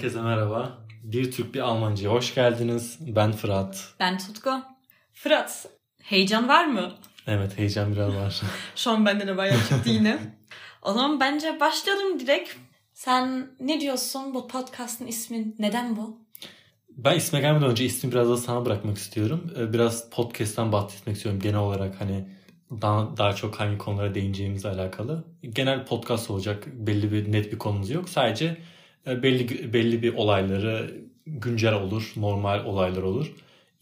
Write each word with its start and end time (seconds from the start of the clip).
Herkese 0.00 0.22
merhaba. 0.22 0.78
Bir 1.02 1.32
Türk 1.32 1.54
bir 1.54 1.60
Almancı'ya 1.60 2.10
hoş 2.10 2.34
geldiniz. 2.34 2.98
Ben 3.00 3.32
Fırat. 3.32 3.94
Ben 4.00 4.18
Tutku. 4.18 4.50
Fırat, 5.12 5.66
heyecan 6.02 6.48
var 6.48 6.64
mı? 6.64 6.92
Evet 7.26 7.58
heyecan 7.58 7.92
biraz 7.92 8.14
var. 8.14 8.40
Şu 8.76 8.90
an 8.90 9.06
bende 9.06 9.26
de 9.26 9.36
bayağı 9.36 9.58
çıktı 9.68 9.90
yine. 9.90 10.18
o 10.82 10.92
zaman 10.92 11.20
bence 11.20 11.60
başlayalım 11.60 12.20
direkt. 12.20 12.50
Sen 12.94 13.50
ne 13.60 13.80
diyorsun 13.80 14.34
bu 14.34 14.48
podcast'ın 14.48 15.06
ismi 15.06 15.54
neden 15.58 15.96
bu? 15.96 16.18
Ben 16.90 17.16
isme 17.16 17.40
gelmeden 17.40 17.70
önce 17.70 17.84
ismi 17.84 18.12
biraz 18.12 18.28
da 18.28 18.36
sana 18.36 18.66
bırakmak 18.66 18.96
istiyorum. 18.98 19.54
Ee, 19.58 19.72
Biraz 19.72 20.10
podcast'tan 20.10 20.72
bahsetmek 20.72 21.16
istiyorum 21.16 21.40
genel 21.40 21.60
olarak 21.60 22.00
hani 22.00 22.28
daha, 22.70 23.16
daha 23.16 23.32
çok 23.32 23.60
hangi 23.60 23.78
konulara 23.78 24.14
değineceğimizle 24.14 24.68
alakalı. 24.68 25.24
Genel 25.42 25.86
podcast 25.86 26.30
olacak. 26.30 26.66
Belli 26.66 27.12
bir 27.12 27.32
net 27.32 27.52
bir 27.52 27.58
konumuz 27.58 27.90
yok. 27.90 28.08
Sadece 28.08 28.56
belli 29.06 29.72
belli 29.72 30.02
bir 30.02 30.14
olayları 30.14 30.94
güncel 31.26 31.74
olur, 31.74 32.12
normal 32.16 32.64
olaylar 32.64 33.02
olur. 33.02 33.32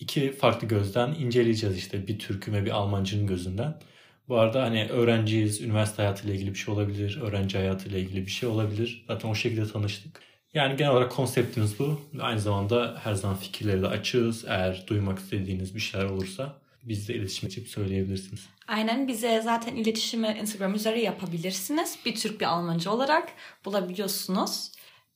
İki 0.01 0.33
farklı 0.33 0.69
gözden 0.69 1.15
inceleyeceğiz 1.15 1.79
işte 1.79 2.07
bir 2.07 2.19
Türk'ün 2.19 2.53
ve 2.53 2.65
bir 2.65 2.71
Almancının 2.71 3.27
gözünden. 3.27 3.81
Bu 4.29 4.39
arada 4.39 4.63
hani 4.63 4.89
öğrenciyiz, 4.89 5.61
üniversite 5.61 6.03
hayatıyla 6.03 6.35
ilgili 6.35 6.51
bir 6.51 6.59
şey 6.59 6.75
olabilir, 6.75 7.21
öğrenci 7.23 7.59
hayatıyla 7.59 7.99
ilgili 7.99 8.27
bir 8.27 8.31
şey 8.31 8.49
olabilir. 8.49 9.05
Zaten 9.07 9.29
o 9.29 9.35
şekilde 9.35 9.67
tanıştık. 9.67 10.21
Yani 10.55 10.77
genel 10.77 10.93
olarak 10.93 11.13
konseptimiz 11.13 11.79
bu. 11.79 12.01
Aynı 12.21 12.41
zamanda 12.41 13.01
her 13.05 13.15
zaman 13.15 13.37
fikirleri 13.37 13.83
de 13.83 13.87
açığız. 13.87 14.45
Eğer 14.49 14.85
duymak 14.87 15.19
istediğiniz 15.19 15.75
bir 15.75 15.81
şeyler 15.81 16.05
olursa 16.07 16.59
bizle 16.83 17.15
iletişim 17.15 17.49
geçip 17.49 17.69
söyleyebilirsiniz. 17.69 18.47
Aynen 18.69 19.09
bize 19.09 19.41
zaten 19.45 19.77
iletişimi 19.77 20.37
Instagram 20.41 20.75
üzeri 20.75 21.01
yapabilirsiniz. 21.01 21.99
Bir 22.07 22.15
Türk 22.15 22.41
bir 22.41 22.47
Almancı 22.47 22.91
olarak 22.91 23.29
bulabiliyorsunuz. 23.65 24.73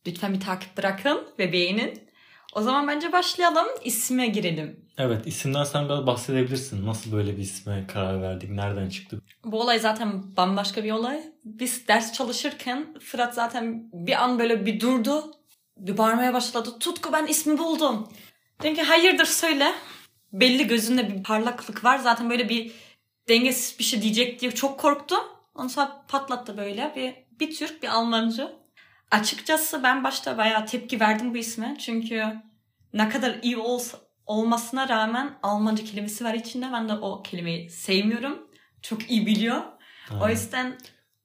Lütfen 0.06 0.34
bir 0.34 0.40
takip 0.40 0.76
bırakın 0.76 1.28
ve 1.38 1.52
beğenin. 1.52 2.12
O 2.54 2.62
zaman 2.62 2.88
bence 2.88 3.12
başlayalım. 3.12 3.66
İsme 3.84 4.26
girelim. 4.26 4.86
Evet 4.98 5.26
isimden 5.26 5.64
sen 5.64 5.84
biraz 5.84 6.06
bahsedebilirsin. 6.06 6.86
Nasıl 6.86 7.12
böyle 7.12 7.36
bir 7.36 7.42
isme 7.42 7.86
karar 7.92 8.22
verdik? 8.22 8.50
Nereden 8.50 8.88
çıktı? 8.88 9.20
Bu 9.44 9.60
olay 9.60 9.78
zaten 9.78 10.36
bambaşka 10.36 10.84
bir 10.84 10.92
olay. 10.92 11.22
Biz 11.44 11.88
ders 11.88 12.12
çalışırken 12.12 12.94
Fırat 13.00 13.34
zaten 13.34 13.90
bir 13.92 14.22
an 14.22 14.38
böyle 14.38 14.66
bir 14.66 14.80
durdu. 14.80 15.34
Bir 15.76 15.98
bağırmaya 15.98 16.34
başladı. 16.34 16.78
Tutku 16.80 17.12
ben 17.12 17.26
ismi 17.26 17.58
buldum. 17.58 18.08
Dedim 18.62 18.74
ki 18.74 18.82
hayırdır 18.82 19.24
söyle. 19.24 19.72
Belli 20.32 20.66
gözünde 20.66 21.10
bir 21.10 21.22
parlaklık 21.22 21.84
var. 21.84 21.98
Zaten 21.98 22.30
böyle 22.30 22.48
bir 22.48 22.72
dengesiz 23.28 23.78
bir 23.78 23.84
şey 23.84 24.02
diyecek 24.02 24.40
diye 24.40 24.50
çok 24.50 24.80
korktum. 24.80 25.20
Ondan 25.54 25.68
sonra 25.68 26.04
patlattı 26.08 26.56
böyle. 26.56 26.92
Bir, 26.96 27.14
bir 27.40 27.56
Türk 27.56 27.82
bir 27.82 27.88
Almancı. 27.88 28.61
Açıkçası 29.12 29.82
ben 29.82 30.04
başta 30.04 30.38
bayağı 30.38 30.66
tepki 30.66 31.00
verdim 31.00 31.34
bu 31.34 31.38
isme. 31.38 31.76
Çünkü 31.78 32.24
ne 32.92 33.08
kadar 33.08 33.38
iyi 33.42 33.56
olsa, 33.56 33.98
olmasına 34.26 34.88
rağmen 34.88 35.38
Almanca 35.42 35.84
kelimesi 35.84 36.24
var 36.24 36.34
içinde. 36.34 36.72
Ben 36.72 36.88
de 36.88 36.92
o 36.92 37.22
kelimeyi 37.22 37.70
sevmiyorum. 37.70 38.48
Çok 38.82 39.10
iyi 39.10 39.26
biliyor. 39.26 39.62
O 40.20 40.28
yüzden 40.28 40.78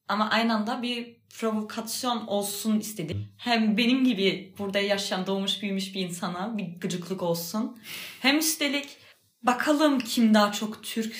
ama 0.07 0.29
aynı 0.29 0.53
anda 0.53 0.81
bir 0.81 1.17
provokasyon 1.39 2.27
olsun 2.27 2.79
istedim. 2.79 3.27
Hem 3.37 3.77
benim 3.77 4.03
gibi 4.03 4.55
burada 4.59 4.79
yaşayan, 4.79 5.27
doğmuş, 5.27 5.61
büyümüş 5.61 5.95
bir 5.95 6.01
insana 6.01 6.57
bir 6.57 6.79
gıcıklık 6.81 7.23
olsun. 7.23 7.79
Hem 8.21 8.37
üstelik 8.37 8.97
bakalım 9.43 9.99
kim 9.99 10.33
daha 10.33 10.51
çok 10.51 10.83
Türk 10.83 11.15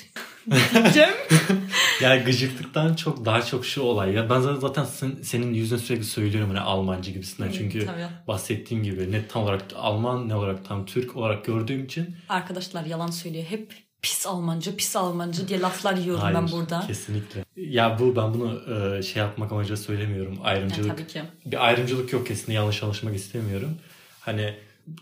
diyeceğim. 0.73 1.09
Yani 2.01 2.23
gıcıklıktan 2.23 2.93
çok 2.95 3.25
daha 3.25 3.41
çok 3.41 3.65
şu 3.65 3.81
olay. 3.81 4.13
Ya 4.13 4.29
ben 4.29 4.39
zaten- 4.39 4.85
sen- 4.85 5.17
senin 5.23 5.53
yüzüne 5.53 5.79
sürekli 5.79 6.03
söylüyorum 6.03 6.49
hani 6.49 6.59
Almancı 6.59 7.11
gibisinden. 7.11 7.49
Hı, 7.49 7.53
Çünkü 7.53 7.85
tabii. 7.85 8.07
bahsettiğim 8.27 8.83
gibi 8.83 9.11
ne 9.11 9.27
tam 9.27 9.44
olarak 9.44 9.61
Alman 9.75 10.29
ne 10.29 10.35
olarak 10.35 10.66
tam 10.66 10.85
Türk 10.85 11.16
olarak 11.16 11.45
gördüğüm 11.45 11.85
için. 11.85 12.16
Arkadaşlar 12.29 12.85
yalan 12.85 13.11
söylüyor. 13.11 13.45
Hep 13.50 13.73
pis 14.01 14.27
Almancı, 14.27 14.75
pis 14.75 14.95
Almancı 14.95 15.47
diye 15.47 15.59
laflar 15.59 15.97
yiyorum 15.97 16.22
Hayır, 16.22 16.35
ben 16.38 16.51
burada. 16.51 16.83
Kesinlikle. 16.88 17.45
Ya 17.56 18.00
bu 18.00 18.16
ben 18.16 18.33
bunu 18.33 18.61
e, 18.97 19.03
şey 19.03 19.22
yapmak 19.23 19.51
amacıyla 19.51 19.77
söylemiyorum. 19.77 20.33
Ya, 20.33 20.41
Ayrımcılık. 20.44 20.97
tabii 20.97 21.07
ki. 21.07 21.22
bir 21.45 21.66
ayrımcılık 21.67 22.13
yok 22.13 22.27
kesinlikle 22.27 22.53
yanlış 22.53 22.83
anlaşılmak 22.83 23.16
istemiyorum. 23.16 23.72
Hani 24.19 24.53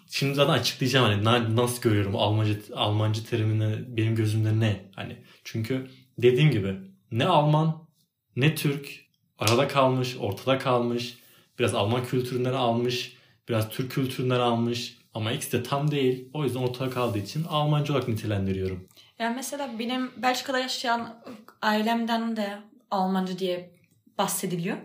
şimdi 0.09 0.35
zaten 0.35 0.53
açıklayacağım 0.53 1.05
hani 1.05 1.23
na- 1.23 1.55
nasıl 1.55 1.81
görüyorum 1.81 2.15
Almancı 2.15 2.61
Almancı 2.75 3.25
terimini 3.25 3.97
benim 3.97 4.15
gözümde 4.15 4.59
ne 4.59 4.85
hani 4.95 5.17
çünkü 5.43 5.87
dediğim 6.17 6.51
gibi 6.51 6.75
ne 7.11 7.25
Alman 7.25 7.87
ne 8.35 8.55
Türk 8.55 9.05
arada 9.39 9.67
kalmış 9.67 10.15
ortada 10.19 10.57
kalmış 10.57 11.17
biraz 11.59 11.75
Alman 11.75 12.05
kültüründen 12.05 12.53
almış 12.53 13.17
biraz 13.49 13.69
Türk 13.69 13.91
kültüründen 13.91 14.39
almış 14.39 14.97
ama 15.13 15.31
ikisi 15.31 15.51
de 15.51 15.63
tam 15.63 15.91
değil 15.91 16.29
o 16.33 16.43
yüzden 16.43 16.59
ortada 16.59 16.89
kaldığı 16.89 17.17
için 17.19 17.43
Almancı 17.43 17.93
olarak 17.93 18.07
nitelendiriyorum. 18.07 18.87
Yani 19.19 19.35
mesela 19.35 19.79
benim 19.79 20.11
Belçika'da 20.17 20.59
yaşayan 20.59 21.23
ailemden 21.61 22.37
de 22.37 22.57
Almancı 22.91 23.39
diye 23.39 23.71
bahsediliyor. 24.17 24.77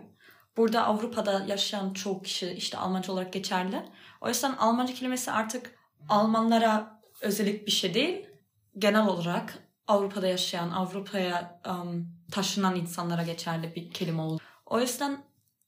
Burada 0.57 0.85
Avrupa'da 0.85 1.45
yaşayan 1.47 1.93
çoğu 1.93 2.21
kişi 2.21 2.49
işte 2.51 2.77
Almanca 2.77 3.13
olarak 3.13 3.33
geçerli. 3.33 3.85
O 4.21 4.27
yüzden 4.27 4.51
Almanca 4.51 4.93
kelimesi 4.93 5.31
artık 5.31 5.75
Almanlara 6.09 7.01
özellik 7.21 7.67
bir 7.67 7.71
şey 7.71 7.93
değil. 7.93 8.25
Genel 8.77 9.07
olarak 9.07 9.57
Avrupa'da 9.87 10.27
yaşayan, 10.27 10.69
Avrupa'ya 10.71 11.61
um, 11.69 12.07
taşınan 12.31 12.75
insanlara 12.75 13.23
geçerli 13.23 13.75
bir 13.75 13.91
kelime 13.91 14.21
oldu. 14.21 14.41
O 14.65 14.79
yüzden 14.79 15.23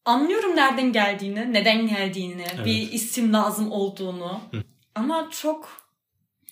anlıyorum 0.06 0.56
nereden 0.56 0.92
geldiğini, 0.92 1.54
neden 1.54 1.88
geldiğini, 1.88 2.46
Evet. 2.56 2.66
bir 2.66 2.92
isim 2.92 3.34
lazım 3.34 3.72
olduğunu. 3.72 4.42
Ama 4.96 5.30
çok 5.30 5.83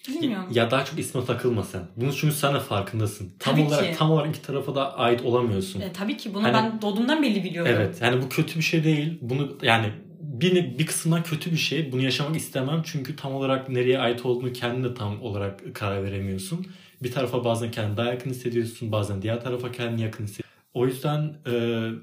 bilmiyorum. 0.07 0.47
Ya 0.53 0.71
daha 0.71 0.85
çok 0.85 0.99
isme 0.99 1.25
takılma 1.25 1.63
sen. 1.63 1.81
Bunu 1.95 2.13
çünkü 2.13 2.35
sen 2.35 2.55
de 2.55 2.59
farkındasın. 2.59 3.31
Tam 3.39 3.55
Tabii 3.55 3.65
olarak 3.65 3.85
ki. 3.91 3.95
tam 3.97 4.11
olarak 4.11 4.29
iki 4.29 4.41
tarafa 4.41 4.75
da 4.75 4.97
ait 4.97 5.21
olamıyorsun. 5.21 5.81
E, 5.81 5.93
tabii 5.93 6.17
ki 6.17 6.33
bunu 6.33 6.43
Hani- 6.43 6.53
ben 6.53 6.81
doğduğumdan 6.81 7.23
belli 7.23 7.43
biliyorum. 7.43 7.71
Evet 7.75 8.01
yani 8.01 8.21
bu 8.21 8.29
kötü 8.29 8.55
bir 8.59 8.63
şey 8.63 8.83
değil. 8.83 9.17
Bunu 9.21 9.57
yani 9.61 9.91
bir, 10.21 10.79
bir 10.79 10.85
kısmından 10.85 11.23
kötü 11.23 11.51
bir 11.51 11.57
şey. 11.57 11.91
Bunu 11.91 12.01
yaşamak 12.01 12.35
istemem. 12.35 12.81
Çünkü 12.85 13.15
tam 13.15 13.35
olarak 13.35 13.69
nereye 13.69 13.99
ait 13.99 14.25
olduğunu 14.25 14.53
kendin 14.53 14.83
de 14.83 14.93
tam 14.93 15.21
olarak 15.21 15.75
karar 15.75 16.03
veremiyorsun. 16.03 16.65
Bir 17.03 17.11
tarafa 17.11 17.43
bazen 17.45 17.71
kendini 17.71 17.97
daha 17.97 18.07
yakın 18.07 18.29
hissediyorsun. 18.29 18.91
Bazen 18.91 19.21
diğer 19.21 19.43
tarafa 19.43 19.71
kendini 19.71 20.01
yakın 20.01 20.23
hissediyorsun. 20.23 20.51
O 20.73 20.85
yüzden 20.87 21.35
e, 21.51 21.53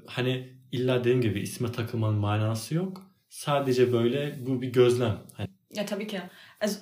hani 0.07 0.49
illa 0.71 0.99
dediğim 0.99 1.21
gibi 1.21 1.39
isme 1.39 1.71
takılmanın 1.71 2.15
manası 2.19 2.75
yok. 2.75 3.03
Sadece 3.29 3.93
böyle 3.93 4.35
bu 4.47 4.61
bir 4.61 4.67
gözlem. 4.73 5.17
Hani 5.33 5.49
Ya 5.73 5.85
tabii 5.85 6.07
ki. 6.07 6.19
Az- 6.61 6.81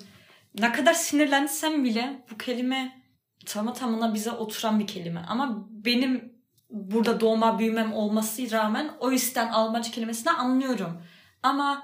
ne 0.60 0.72
kadar 0.72 0.94
sinirlensem 0.94 1.84
bile 1.84 2.26
bu 2.32 2.38
kelime 2.38 3.02
tamı 3.46 3.74
tamına 3.74 4.14
bize 4.14 4.32
oturan 4.32 4.80
bir 4.80 4.88
kelime. 4.88 5.26
Ama 5.28 5.68
benim 5.70 6.34
burada 6.70 7.20
doğma 7.20 7.60
büyümem 7.60 7.94
olması 7.94 8.52
rağmen 8.52 8.92
o 9.00 9.12
yüzden 9.12 9.48
Almanca 9.48 9.92
kelimesini 9.92 10.32
anlıyorum. 10.32 11.02
Ama 11.44 11.84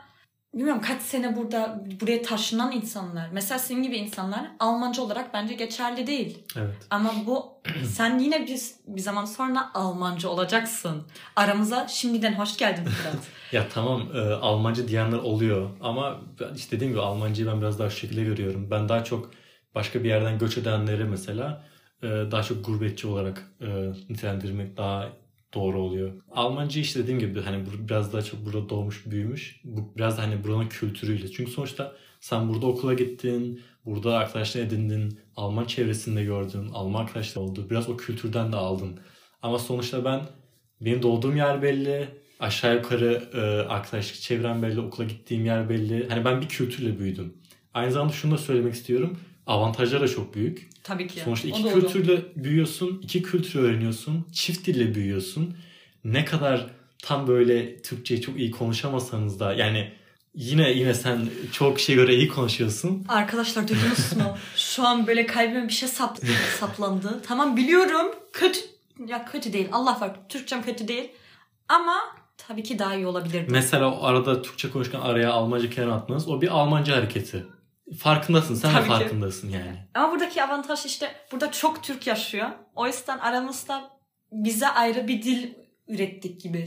bilmiyorum 0.54 0.82
kaç 0.88 1.02
sene 1.02 1.36
burada 1.36 1.84
buraya 2.02 2.22
taşınan 2.22 2.72
insanlar. 2.72 3.30
Mesela 3.32 3.60
senin 3.60 3.84
gibi 3.84 3.98
insanlar 3.98 4.52
Almanca 4.60 5.02
olarak 5.04 5.34
bence 5.34 5.54
geçerli 5.54 6.08
değil. 6.08 6.44
evet. 6.58 6.76
Ama 6.90 7.14
bu 7.26 7.62
sen 7.86 8.20
yine 8.20 8.48
bir, 8.48 8.62
bir 8.88 9.02
zaman 9.02 9.26
sonra 9.26 9.72
Almanca 9.74 10.30
olacaksın. 10.30 11.04
Aramıza 11.36 11.88
şimdiden 11.88 12.34
hoş 12.34 12.58
geldin 12.58 12.84
Fırat. 12.86 13.16
Ya 13.52 13.68
tamam 13.74 14.02
e, 14.16 14.20
Almanca 14.20 14.88
diyenler 14.88 15.18
oluyor 15.18 15.70
ama 15.82 16.22
işte 16.56 16.76
dediğim 16.76 16.94
gibi 16.94 17.02
Almancayı 17.02 17.50
ben 17.52 17.62
biraz 17.62 17.80
daha 17.80 17.90
şu 17.90 17.98
şekilde 17.98 18.24
görüyorum. 18.24 18.68
Ben 18.72 18.90
daha 18.90 19.04
çok 19.04 19.32
başka 19.76 20.04
bir 20.04 20.10
yerden 20.10 20.40
göç 20.40 20.58
edenleri 20.58 21.04
mesela 21.04 21.64
e, 22.04 22.08
daha 22.08 22.44
çok 22.44 22.66
gurbetçi 22.66 23.08
olarak 23.08 23.52
e, 23.62 23.68
nitelendirmek 24.10 24.78
daha 24.78 25.10
doğru 25.54 25.80
oluyor. 25.80 26.14
Almanca 26.32 26.82
işte 26.82 27.00
dediğim 27.00 27.20
gibi 27.20 27.42
hani 27.42 27.66
biraz 27.90 28.14
daha 28.14 28.22
çok 28.22 28.46
burada 28.46 28.70
doğmuş 28.70 29.06
büyümüş. 29.06 29.62
Bu 29.64 29.94
biraz 29.98 30.18
da 30.18 30.22
hani 30.22 30.44
buranın 30.44 30.68
kültürüyle. 30.68 31.32
Çünkü 31.32 31.52
sonuçta 31.52 31.96
sen 32.20 32.50
burada 32.50 32.66
okula 32.66 32.94
gittin, 32.94 33.62
burada 33.86 34.18
arkadaşlar 34.18 34.62
edindin, 34.62 35.20
Alman 35.36 35.66
çevresinde 35.66 36.24
gördün, 36.24 36.70
Alman 36.74 37.02
arkadaşlar 37.02 37.42
oldu. 37.42 37.68
Biraz 37.70 37.90
o 37.90 37.98
kültürden 37.98 38.52
de 38.52 38.56
aldın. 38.56 39.00
Ama 39.42 39.60
sonuçta 39.60 40.06
ben 40.06 40.22
benim 40.82 41.02
doğduğum 41.02 41.38
yer 41.38 41.62
belli, 41.62 42.08
aşağı 42.40 42.76
yukarı 42.76 43.24
e, 43.34 43.40
arkadaşlık 43.70 44.22
çevrem 44.22 44.62
belli, 44.64 44.80
okula 44.80 45.08
gittiğim 45.08 45.46
yer 45.46 45.70
belli. 45.70 46.10
Hani 46.10 46.26
ben 46.26 46.42
bir 46.42 46.48
kültürle 46.48 47.00
büyüdüm. 47.00 47.34
Aynı 47.74 47.92
zamanda 47.92 48.14
şunu 48.14 48.32
da 48.32 48.38
söylemek 48.38 48.74
istiyorum. 48.74 49.18
Avantajları 49.48 50.02
da 50.02 50.08
çok 50.08 50.36
büyük. 50.36 50.70
Tabii 50.84 51.08
ki. 51.08 51.20
Sonuçta 51.20 51.48
O 51.48 51.52
iki 51.52 51.64
doğru. 51.64 51.74
kültürle 51.74 52.22
büyüyorsun, 52.36 53.00
iki 53.04 53.22
kültürü 53.24 53.64
öğreniyorsun, 53.64 54.26
çift 54.32 54.68
dille 54.68 54.96
büyüyorsun. 54.96 55.56
Ne 56.04 56.26
kadar 56.26 56.68
tam 57.04 57.28
böyle 57.28 57.82
Türkçeyi 57.82 58.22
çok 58.22 58.40
iyi 58.40 58.52
konuşamasanız 58.52 59.40
da 59.40 59.54
yani 59.54 59.92
yine 60.36 60.72
yine 60.72 60.94
sen 60.94 61.30
çok 61.52 61.78
kişiye 61.78 61.96
göre 61.96 62.16
iyi 62.16 62.28
konuşuyorsun. 62.28 63.06
Arkadaşlar 63.08 63.68
duydunuz 63.68 64.14
mu? 64.18 64.38
Şu 64.56 64.88
an 64.88 65.08
böyle 65.08 65.26
kalbime 65.26 65.68
bir 65.68 65.74
şey 65.74 65.90
sap, 65.90 66.18
saplandı. 66.60 67.22
Tamam 67.28 67.58
biliyorum. 67.58 68.08
Kötü 68.34 68.60
ya 69.08 69.26
kötü 69.26 69.54
değil. 69.54 69.68
Allah 69.72 69.98
var. 70.02 70.12
Türkçem 70.30 70.64
kötü 70.64 70.88
değil. 70.88 71.10
Ama 71.68 71.96
tabii 72.38 72.64
ki 72.64 72.80
daha 72.80 72.96
iyi 72.96 73.08
olabilirdi. 73.08 73.48
Mesela 73.50 73.92
o 73.92 74.04
arada 74.04 74.42
Türkçe 74.42 74.70
konuşurken 74.72 75.00
araya 75.00 75.32
Almanca 75.32 75.70
kelime 75.70 75.92
atmanız 75.94 76.28
o 76.28 76.42
bir 76.42 76.48
Almanca 76.48 76.96
hareketi. 76.98 77.46
Farkındasın 78.00 78.56
sen 78.56 78.72
Tabii 78.74 78.82
de 78.84 78.94
ki. 78.94 79.00
farkındasın 79.00 79.50
yani. 79.50 79.78
Ama 79.94 80.12
buradaki 80.12 80.44
avantaj 80.44 80.86
işte 80.86 81.12
burada 81.32 81.52
çok 81.52 81.84
Türk 81.84 82.08
yaşıyor. 82.08 82.50
O 82.76 82.88
yüzden 82.88 83.18
aramızda 83.18 83.90
bize 84.32 84.68
ayrı 84.68 85.08
bir 85.08 85.24
dil 85.24 85.54
ürettik 85.88 86.42
gibi. 86.42 86.66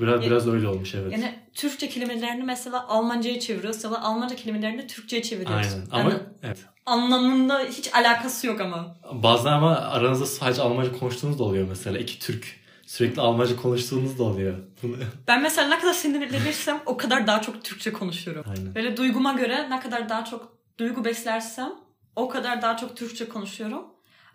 Biraz 0.00 0.24
Ya- 0.24 0.30
biraz 0.30 0.48
öyle 0.48 0.68
olmuş 0.68 0.94
evet. 0.94 1.12
Yani 1.12 1.38
Türkçe 1.54 1.88
kelimelerini 1.88 2.42
mesela 2.44 2.88
Almanca'ya 2.88 3.40
çeviriyoruz 3.40 3.84
ya 3.84 3.90
da 3.90 4.02
Almanca 4.02 4.36
kelimelerini 4.36 4.86
Türkçe'ye 4.86 5.22
çeviriyoruz. 5.22 5.66
Aynen. 5.66 5.86
Ama 5.90 6.10
Yani 6.10 6.22
evet. 6.42 6.58
anlamında 6.86 7.58
hiç 7.60 7.94
alakası 7.94 8.46
yok 8.46 8.60
ama. 8.60 8.96
Bazen 9.12 9.52
ama 9.52 9.76
aranızda 9.76 10.26
sadece 10.26 10.62
Almanca 10.62 10.92
konuştuğunuz 10.98 11.38
da 11.38 11.42
oluyor 11.44 11.68
mesela. 11.68 11.98
İki 11.98 12.18
Türk 12.18 12.60
sürekli 12.86 13.20
Almanca 13.22 13.56
konuştuğunuz 13.56 14.18
da 14.18 14.22
oluyor. 14.22 14.58
Ben 15.28 15.42
mesela 15.42 15.68
ne 15.68 15.78
kadar 15.78 15.92
sinirlenirsem 15.92 16.80
o 16.86 16.96
kadar 16.96 17.26
daha 17.26 17.42
çok 17.42 17.64
Türkçe 17.64 17.92
konuşuyorum. 17.92 18.44
Aynen. 18.48 18.74
Böyle 18.74 18.96
duyguma 18.96 19.32
göre 19.32 19.70
ne 19.70 19.80
kadar 19.80 20.08
daha 20.08 20.24
çok 20.24 20.53
duygu 20.78 21.04
beslersem 21.04 21.72
o 22.16 22.28
kadar 22.28 22.62
daha 22.62 22.76
çok 22.76 22.96
Türkçe 22.96 23.28
konuşuyorum. 23.28 23.84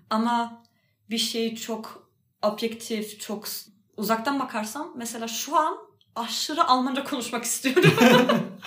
Ama 0.09 0.63
bir 1.09 1.17
şeyi 1.17 1.55
çok 1.55 2.09
objektif, 2.41 3.19
çok 3.19 3.47
uzaktan 3.97 4.39
bakarsam 4.39 4.93
mesela 4.97 5.27
şu 5.27 5.55
an 5.55 5.77
aşırı 6.15 6.63
Almanca 6.63 7.03
konuşmak 7.03 7.43
istiyorum. 7.43 7.93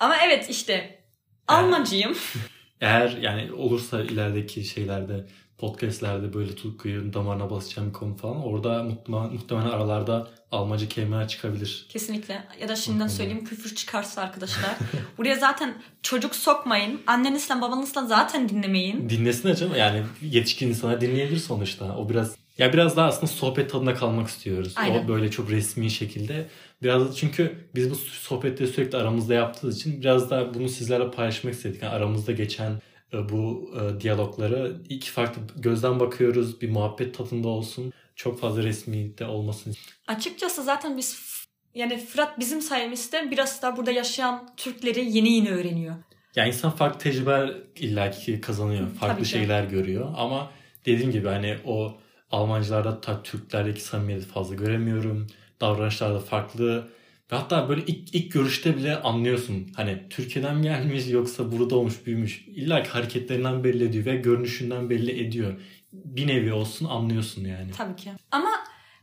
Ama 0.00 0.16
evet 0.16 0.50
işte 0.50 1.04
Almancıyım. 1.48 2.16
Eğer 2.80 3.10
yani 3.10 3.52
olursa 3.52 4.02
ilerideki 4.02 4.64
şeylerde 4.64 5.26
podcastlerde 5.64 6.34
böyle 6.34 6.54
Tutku'yu 6.54 7.12
damarına 7.12 7.50
basacağım 7.50 7.88
bir 7.88 7.92
konu 7.92 8.16
falan 8.16 8.44
orada 8.44 8.82
muhtemelen, 8.82 9.32
muhtemelen 9.32 9.70
aralarda 9.70 10.28
Almanca 10.50 10.88
kelimeler 10.88 11.28
çıkabilir. 11.28 11.86
Kesinlikle. 11.88 12.44
Ya 12.60 12.68
da 12.68 12.76
şimdiden 12.76 13.08
söyleyeyim 13.08 13.44
küfür 13.44 13.74
çıkarsa 13.74 14.22
arkadaşlar. 14.22 14.76
Buraya 15.18 15.34
zaten 15.34 15.74
çocuk 16.02 16.34
sokmayın. 16.34 17.00
Annenizle 17.06 17.60
babanızla 17.60 18.06
zaten 18.06 18.48
dinlemeyin. 18.48 19.10
Dinlesin 19.10 19.48
acaba 19.48 19.76
yani 19.76 20.02
yetişkin 20.22 20.68
insanlar 20.68 21.00
dinleyebilir 21.00 21.40
sonuçta. 21.40 21.96
O 21.96 22.08
biraz 22.08 22.36
ya 22.58 22.72
biraz 22.72 22.96
daha 22.96 23.06
aslında 23.06 23.26
sohbet 23.26 23.70
tadında 23.70 23.94
kalmak 23.94 24.28
istiyoruz. 24.28 24.72
Aynen. 24.76 25.04
O 25.04 25.08
böyle 25.08 25.30
çok 25.30 25.50
resmi 25.50 25.90
şekilde. 25.90 26.46
Biraz 26.82 27.08
da 27.08 27.12
çünkü 27.12 27.68
biz 27.74 27.90
bu 27.90 27.94
sohbetleri 27.94 28.68
sürekli 28.68 28.98
aramızda 28.98 29.34
yaptığımız 29.34 29.76
için 29.76 30.00
biraz 30.00 30.30
da 30.30 30.54
bunu 30.54 30.68
sizlerle 30.68 31.10
paylaşmak 31.10 31.54
istedik. 31.54 31.82
Yani 31.82 31.92
aramızda 31.92 32.32
geçen 32.32 32.72
bu 33.12 33.70
e, 33.80 34.00
diyalogları 34.00 34.76
iki 34.88 35.10
farklı 35.10 35.42
gözden 35.56 36.00
bakıyoruz. 36.00 36.60
Bir 36.60 36.70
muhabbet 36.70 37.14
tadında 37.14 37.48
olsun. 37.48 37.92
Çok 38.16 38.40
fazla 38.40 38.62
resmi 38.62 39.18
de 39.18 39.26
olmasın. 39.26 39.74
Açıkçası 40.06 40.62
zaten 40.62 40.96
biz 40.96 41.34
yani 41.74 41.98
Fırat 41.98 42.38
bizim 42.38 42.60
sayemizde 42.60 43.30
biraz 43.30 43.62
da 43.62 43.76
burada 43.76 43.90
yaşayan 43.90 44.48
Türkleri 44.56 45.16
yeni 45.16 45.32
yeni 45.32 45.50
öğreniyor. 45.50 45.94
Yani 46.36 46.48
insan 46.48 46.70
farklı 46.70 46.98
tecrübeler 46.98 47.54
illaki 47.76 48.40
kazanıyor. 48.40 48.88
Farklı 48.88 49.14
Tabii 49.14 49.22
ki. 49.24 49.28
şeyler 49.28 49.64
görüyor. 49.64 50.12
Ama 50.16 50.50
dediğim 50.86 51.12
gibi 51.12 51.28
hani 51.28 51.56
o 51.64 51.96
Almancılarda 52.30 53.22
Türklerdeki 53.22 53.80
samimiyeti 53.80 54.26
fazla 54.26 54.54
göremiyorum. 54.54 55.26
Davranışlar 55.60 56.14
da 56.14 56.20
farklı. 56.20 56.88
Ve 57.32 57.36
hatta 57.36 57.68
böyle 57.68 57.82
ilk, 57.86 58.14
ilk 58.14 58.32
görüşte 58.32 58.76
bile 58.76 58.96
anlıyorsun. 58.96 59.72
Hani 59.76 60.02
Türkiye'den 60.10 60.56
mi 60.56 60.62
gelmiş 60.62 61.08
yoksa 61.08 61.52
burada 61.52 61.76
olmuş 61.76 62.06
büyümüş. 62.06 62.44
İlla 62.48 62.82
ki 62.82 62.88
hareketlerinden 62.88 63.64
belli 63.64 63.84
ediyor 63.84 64.04
ve 64.06 64.16
görünüşünden 64.16 64.90
belli 64.90 65.26
ediyor. 65.26 65.60
Bir 65.92 66.26
nevi 66.26 66.52
olsun 66.52 66.86
anlıyorsun 66.86 67.44
yani. 67.44 67.70
Tabii 67.76 67.96
ki. 67.96 68.10
Ama 68.30 68.50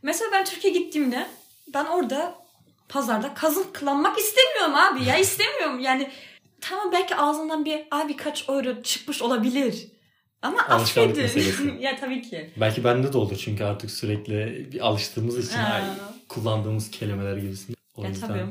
mesela 0.02 0.30
ben 0.32 0.44
Türkiye'ye 0.44 0.80
gittiğimde 0.80 1.26
ben 1.74 1.84
orada 1.84 2.34
pazarda 2.88 3.34
kazıklanmak 3.34 4.18
istemiyorum 4.18 4.74
abi 4.74 5.04
ya 5.04 5.16
istemiyorum. 5.26 5.80
Yani 5.80 6.10
tamam 6.60 6.92
belki 6.92 7.16
ağzından 7.16 7.64
bir 7.64 7.80
abi 7.90 8.16
kaç 8.16 8.48
euro 8.48 8.82
çıkmış 8.82 9.22
olabilir. 9.22 9.86
Ama 10.42 10.68
Alışkanlık 10.68 11.16
meselesi. 11.16 11.74
ya 11.80 11.96
tabii 11.96 12.22
ki. 12.22 12.50
Belki 12.56 12.84
bende 12.84 13.12
de 13.12 13.18
olur 13.18 13.36
çünkü 13.36 13.64
artık 13.64 13.90
sürekli 13.90 14.68
bir 14.72 14.86
alıştığımız 14.86 15.48
için 15.48 15.58
Ha. 15.58 15.84
kullandığımız 16.28 16.90
kelimeler 16.90 17.36
gibisinde. 17.36 17.81
O 17.96 18.02
Ya 18.02 18.08
yüzden 18.08 18.28
tabii. 18.28 18.44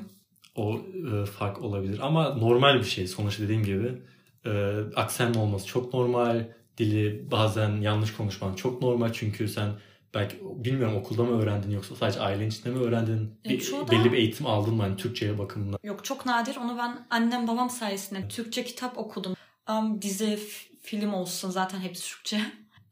o 0.56 0.82
e, 1.14 1.26
fark 1.26 1.62
olabilir. 1.62 2.00
Ama 2.02 2.30
normal 2.36 2.80
bir 2.80 2.84
şey. 2.84 3.08
Sonuçta 3.08 3.44
dediğim 3.44 3.64
gibi 3.64 4.02
e, 4.46 4.80
aksen 4.96 5.34
olması 5.34 5.68
çok 5.68 5.94
normal. 5.94 6.48
Dili 6.78 7.32
bazen 7.32 7.82
yanlış 7.82 8.14
konuşman 8.14 8.54
çok 8.54 8.82
normal. 8.82 9.14
Çünkü 9.14 9.48
sen 9.48 9.70
belki 10.14 10.38
bilmiyorum 10.56 10.96
okulda 10.96 11.24
mı 11.24 11.42
öğrendin 11.42 11.72
yoksa 11.72 11.96
sadece 11.96 12.20
ailen 12.20 12.48
içinde 12.48 12.70
mi 12.70 12.80
öğrendin? 12.80 13.32
E, 13.46 13.50
Bir- 13.50 13.72
da- 13.72 13.92
belli 13.92 14.12
bir 14.12 14.18
eğitim 14.18 14.46
aldın 14.48 14.74
mı 14.76 14.82
hani 14.82 14.98
Türkçe'ye 14.98 15.38
bakımından? 15.38 15.80
Yok 15.84 16.06
çok 16.06 16.26
nadir. 16.26 16.56
Onu 16.56 16.78
ben 16.78 17.08
annem 17.10 17.48
babam 17.48 17.70
sayesinde 17.70 18.28
Türkçe 18.28 18.64
kitap 18.64 18.98
okudum. 18.98 19.34
Um, 19.70 20.02
dizi, 20.02 20.40
film 20.82 21.14
olsun 21.14 21.50
zaten 21.50 21.80
hepsi 21.80 22.10
Türkçe. 22.10 22.42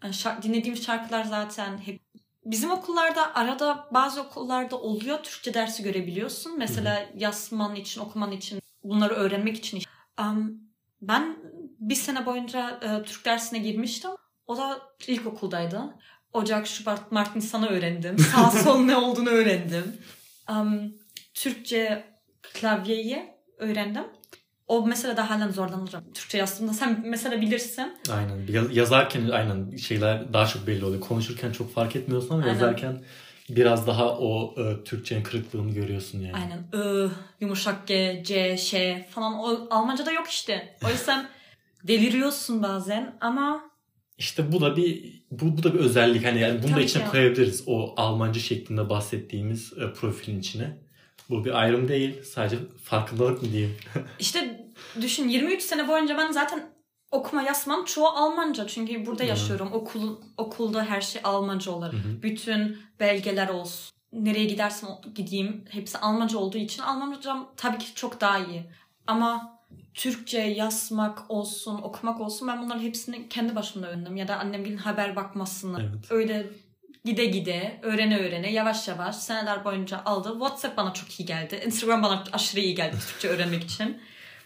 Yani 0.04 0.14
şar- 0.14 0.42
dinlediğim 0.44 0.78
şarkılar 0.78 1.24
zaten 1.24 1.78
hep 1.78 2.00
Bizim 2.52 2.72
okullarda 2.72 3.36
arada 3.36 3.88
bazı 3.92 4.22
okullarda 4.22 4.80
oluyor 4.80 5.24
Türkçe 5.24 5.54
dersi 5.54 5.84
görebiliyorsun. 5.84 6.58
Mesela 6.58 7.10
yazman 7.16 7.76
için, 7.76 8.02
okuman 8.02 8.32
için, 8.32 8.62
bunları 8.84 9.14
öğrenmek 9.14 9.58
için. 9.58 9.82
Um, 10.20 10.62
ben 11.02 11.38
bir 11.80 11.96
sene 11.96 12.26
boyunca 12.26 12.80
e, 12.82 13.04
Türk 13.04 13.26
dersine 13.26 13.60
girmiştim. 13.60 14.12
O 14.48 14.58
da 14.58 14.82
ilkokuldaydı. 15.08 15.96
Ocak, 16.34 16.68
Şubat, 16.68 17.12
Mart, 17.12 17.36
Nisan'ı 17.36 17.68
öğrendim. 17.68 18.20
Sağ 18.36 18.52
sol 18.52 18.80
ne 18.80 18.96
olduğunu 18.96 19.30
öğrendim. 19.30 20.02
Um, 20.50 20.94
Türkçe 21.34 22.06
klavyeyi 22.42 23.34
öğrendim. 23.58 24.06
O 24.70 24.86
mesela 24.88 25.18
da 25.18 25.30
halen 25.30 25.50
zorlanırım. 25.52 26.04
Türkçe 26.14 26.38
yazdığımda 26.38 26.74
sen 26.74 27.04
mesela 27.06 27.42
bilirsin. 27.42 27.94
Aynen. 28.12 28.48
Yaz- 28.48 28.76
yazarken 28.76 29.30
aynen 29.30 29.76
şeyler 29.78 30.34
daha 30.34 30.46
çok 30.48 30.68
belli 30.68 30.86
oluyor. 30.86 31.02
Konuşurken 31.02 31.52
çok 31.52 31.74
fark 31.74 31.96
etmiyorsun 31.96 32.30
ama 32.34 32.44
Aynen. 32.44 32.54
yazarken 32.54 33.02
biraz 33.50 33.88
daha 33.88 34.18
o 34.20 34.56
e, 34.62 34.84
Türkçenin 34.84 35.24
kırıklığını 35.24 35.72
görüyorsun 35.72 36.20
yani. 36.20 36.34
Aynen. 36.34 36.84
Ö, 36.84 37.10
yumuşak 37.42 37.88
G, 37.88 38.24
C, 38.26 38.58
Ş 38.58 39.06
falan. 39.12 39.34
O 39.40 39.68
Almanca'da 39.70 40.12
yok 40.12 40.28
işte. 40.28 40.76
O 40.86 40.90
yüzden 40.90 41.30
deliriyorsun 41.84 42.64
bazen 42.64 43.18
ama 43.22 43.62
İşte 44.18 44.52
bu 44.52 44.62
da 44.62 44.76
bir 44.76 45.22
bu, 45.32 45.58
bu 45.58 45.64
da 45.64 45.74
bir 45.74 45.80
özellik 45.80 46.26
hani 46.26 46.40
yani 46.40 46.64
bunu 46.64 46.72
da 46.72 46.76
Tabii 46.76 46.84
içine 46.86 47.04
ki. 47.04 47.10
koyabiliriz 47.12 47.64
o 47.68 47.94
Almanca 47.98 48.40
şeklinde 48.40 48.90
bahsettiğimiz 48.90 49.74
e, 49.74 49.94
profilin 49.94 50.40
içine. 50.40 50.78
Bu 51.30 51.46
bir 51.46 51.60
ayrım 51.60 51.88
değil 51.88 52.24
sadece 52.24 52.58
farkındalık 52.84 53.42
mı 53.42 53.52
diyeyim. 53.52 53.78
işte 54.20 54.70
düşün 55.02 55.28
23 55.28 55.62
sene 55.62 55.88
boyunca 55.88 56.18
ben 56.18 56.32
zaten 56.32 56.70
okuma 57.12 57.42
yazmam 57.42 57.86
çoğu 57.86 58.08
Almanca. 58.08 58.68
Çünkü 58.68 59.06
burada 59.06 59.24
Hı. 59.24 59.28
yaşıyorum. 59.28 59.70
Okul, 59.74 60.18
okulda 60.38 60.86
her 60.86 61.02
şey 61.02 61.22
Almanca. 61.24 61.72
Hı 61.72 61.86
hı. 61.86 62.24
Bütün 62.24 62.78
belgeler 63.00 63.50
olsun. 63.50 63.96
Nereye 64.14 64.46
gidersem 64.46 64.90
gideyim 65.16 65.66
hepsi 65.70 65.98
Almanca 65.98 66.38
olduğu 66.38 66.58
için 66.58 66.82
Almancam 66.84 67.52
tabii 67.58 67.78
ki 67.78 67.96
çok 67.96 68.22
daha 68.22 68.40
iyi. 68.40 68.66
Ama 69.08 69.60
Türkçe 69.94 70.40
yazmak 70.40 71.32
olsun, 71.32 71.82
okumak 71.82 72.22
olsun 72.22 72.48
ben 72.48 72.62
bunların 72.62 72.82
hepsini 72.82 73.30
kendi 73.30 73.56
başımda 73.56 73.88
öğrendim. 73.88 74.16
Ya 74.16 74.28
da 74.28 74.40
annemgilin 74.40 74.78
haber 74.78 75.16
bakmasını. 75.16 75.82
Evet. 75.82 76.12
Öyle 76.12 76.50
gide 77.06 77.26
gide, 77.26 77.80
öğrene 77.84 78.20
öğrene, 78.20 78.52
yavaş 78.52 78.88
yavaş 78.88 79.16
seneler 79.16 79.66
boyunca 79.66 80.02
aldı. 80.06 80.32
WhatsApp 80.32 80.78
bana 80.78 80.94
çok 80.94 81.20
iyi 81.20 81.26
geldi. 81.26 81.62
Instagram 81.66 82.04
bana 82.04 82.24
aşırı 82.34 82.62
iyi 82.62 82.76
geldi 82.76 82.96
Türkçe 83.08 83.28
öğrenmek 83.28 83.64
için. 83.64 84.02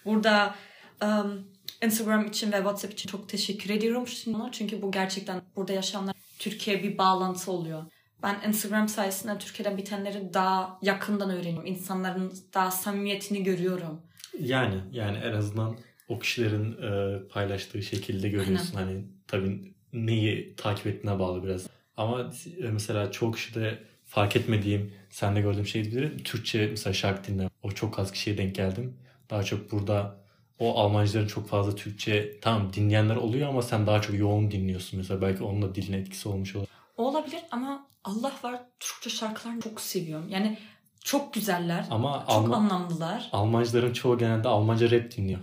Burada 0.05 0.55
um, 1.03 1.48
Instagram 1.83 2.25
için 2.25 2.51
ve 2.51 2.57
WhatsApp 2.57 2.93
için 2.93 3.10
çok 3.10 3.29
teşekkür 3.29 3.69
ediyorum. 3.69 4.05
Çünkü 4.51 4.81
bu 4.81 4.91
gerçekten 4.91 5.41
burada 5.55 5.74
yaşayanlar 5.74 6.15
Türkiye 6.39 6.83
bir 6.83 6.98
bağlantı 6.98 7.51
oluyor. 7.51 7.86
Ben 8.24 8.41
Instagram 8.48 8.88
sayesinde 8.88 9.38
Türkiye'den 9.38 9.77
bitenleri 9.77 10.33
daha 10.33 10.79
yakından 10.81 11.29
öğreniyorum. 11.29 11.65
İnsanların 11.65 12.33
daha 12.53 12.72
samimiyetini 12.72 13.43
görüyorum. 13.43 14.01
Yani 14.39 14.81
yani 14.91 15.17
en 15.17 15.33
azından 15.33 15.77
o 16.07 16.19
kişilerin 16.19 16.72
e, 16.81 17.19
paylaştığı 17.27 17.83
şekilde 17.83 18.29
görüyorsun 18.29 18.75
hani 18.75 19.05
tabii 19.27 19.74
neyi 19.93 20.55
takip 20.55 20.88
ettiğine 20.88 21.19
bağlı 21.19 21.43
biraz. 21.43 21.67
Ama 21.98 22.32
e, 22.64 22.68
mesela 22.72 23.12
çoğu 23.12 23.32
kişi 23.32 23.56
de 23.56 23.80
fark 24.06 24.36
etmediğim, 24.36 24.94
sende 25.10 25.42
gördüğüm 25.42 25.66
şey 25.66 25.84
diyebilirim. 25.84 26.18
Türkçe 26.24 26.68
mesela 26.68 26.94
şarkı 26.94 27.28
dinlem. 27.34 27.50
O 27.64 27.72
çok 27.72 28.00
az 28.00 28.12
kişiye 28.12 28.38
denk 28.38 28.56
geldim. 28.56 28.98
Daha 29.30 29.44
çok 29.44 29.72
burada 29.72 30.16
o 30.60 30.80
Almancıların 30.80 31.28
çok 31.28 31.48
fazla 31.50 31.76
Türkçe 31.76 32.40
tamam 32.42 32.74
dinleyenler 32.74 33.16
oluyor 33.16 33.50
ama 33.50 33.62
sen 33.62 33.88
daha 33.88 34.02
çok 34.02 34.20
yoğun 34.20 34.52
dinliyorsun 34.52 35.00
mesela. 35.00 35.22
Belki 35.22 35.44
onun 35.44 35.62
da 35.62 35.76
diline 35.76 35.98
etkisi 35.98 36.30
olmuş 36.30 36.56
olur. 36.56 36.68
O 36.98 37.08
olabilir 37.10 37.40
ama 37.52 37.88
Allah 38.04 38.32
var 38.44 38.60
Türkçe 38.80 39.10
şarkılarını 39.10 39.62
çok 39.62 39.82
seviyorum. 39.82 40.26
Yani 40.30 40.58
çok 41.04 41.34
güzeller. 41.34 41.86
Ama 41.92 42.20
Çok 42.28 42.36
Alman, 42.36 42.60
anlamlılar. 42.60 43.30
Almancıların 43.32 43.94
çoğu 43.94 44.18
genelde 44.18 44.48
Almanca 44.48 44.92
rap 44.92 45.18
dinliyor. 45.18 45.40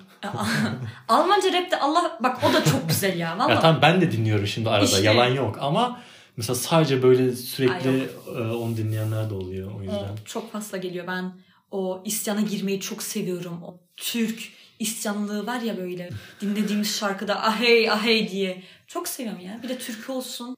Almanca 1.09 1.53
rap 1.53 1.71
de 1.71 1.81
Allah 1.81 2.19
bak 2.23 2.39
o 2.51 2.53
da 2.55 2.65
çok 2.65 2.89
güzel 2.89 3.19
ya. 3.19 3.29
Ya 3.29 3.39
Vallahi. 3.39 3.61
tamam 3.61 3.83
ben 3.83 4.01
de 4.01 4.13
dinliyorum 4.13 4.47
şimdi 4.47 4.71
arada 4.71 4.85
İşte. 4.85 5.03
yalan 5.03 5.29
yok 5.29 5.59
ama 5.61 6.01
Mesela 6.37 6.55
sadece 6.55 7.03
böyle 7.03 7.23
Ay, 7.23 7.37
sürekli 7.37 8.09
e, 8.27 8.41
onu 8.41 8.77
dinleyenler 8.77 9.31
de 9.31 9.35
oluyor 9.35 9.71
o 9.79 9.83
yüzden. 9.83 10.13
O 10.23 10.25
çok 10.25 10.53
fazla 10.53 10.79
geliyor. 10.79 11.07
Ben 11.07 11.33
o 11.71 12.03
isyana 12.05 12.41
girmeyi 12.41 12.81
çok 12.81 13.03
seviyorum. 13.03 13.63
O 13.63 13.79
Türk 13.97 14.53
isyanlığı 14.79 15.47
var 15.47 15.61
ya 15.61 15.77
böyle 15.77 16.11
dinlediğimiz 16.41 16.99
şarkıda 16.99 17.47
ahey 17.47 17.91
ahey 17.91 18.31
diye. 18.31 18.63
Çok 18.87 19.09
seviyorum 19.09 19.41
ya. 19.41 19.61
Bir 19.63 19.69
de 19.69 19.79
Türk 19.79 20.11
olsun. 20.11 20.57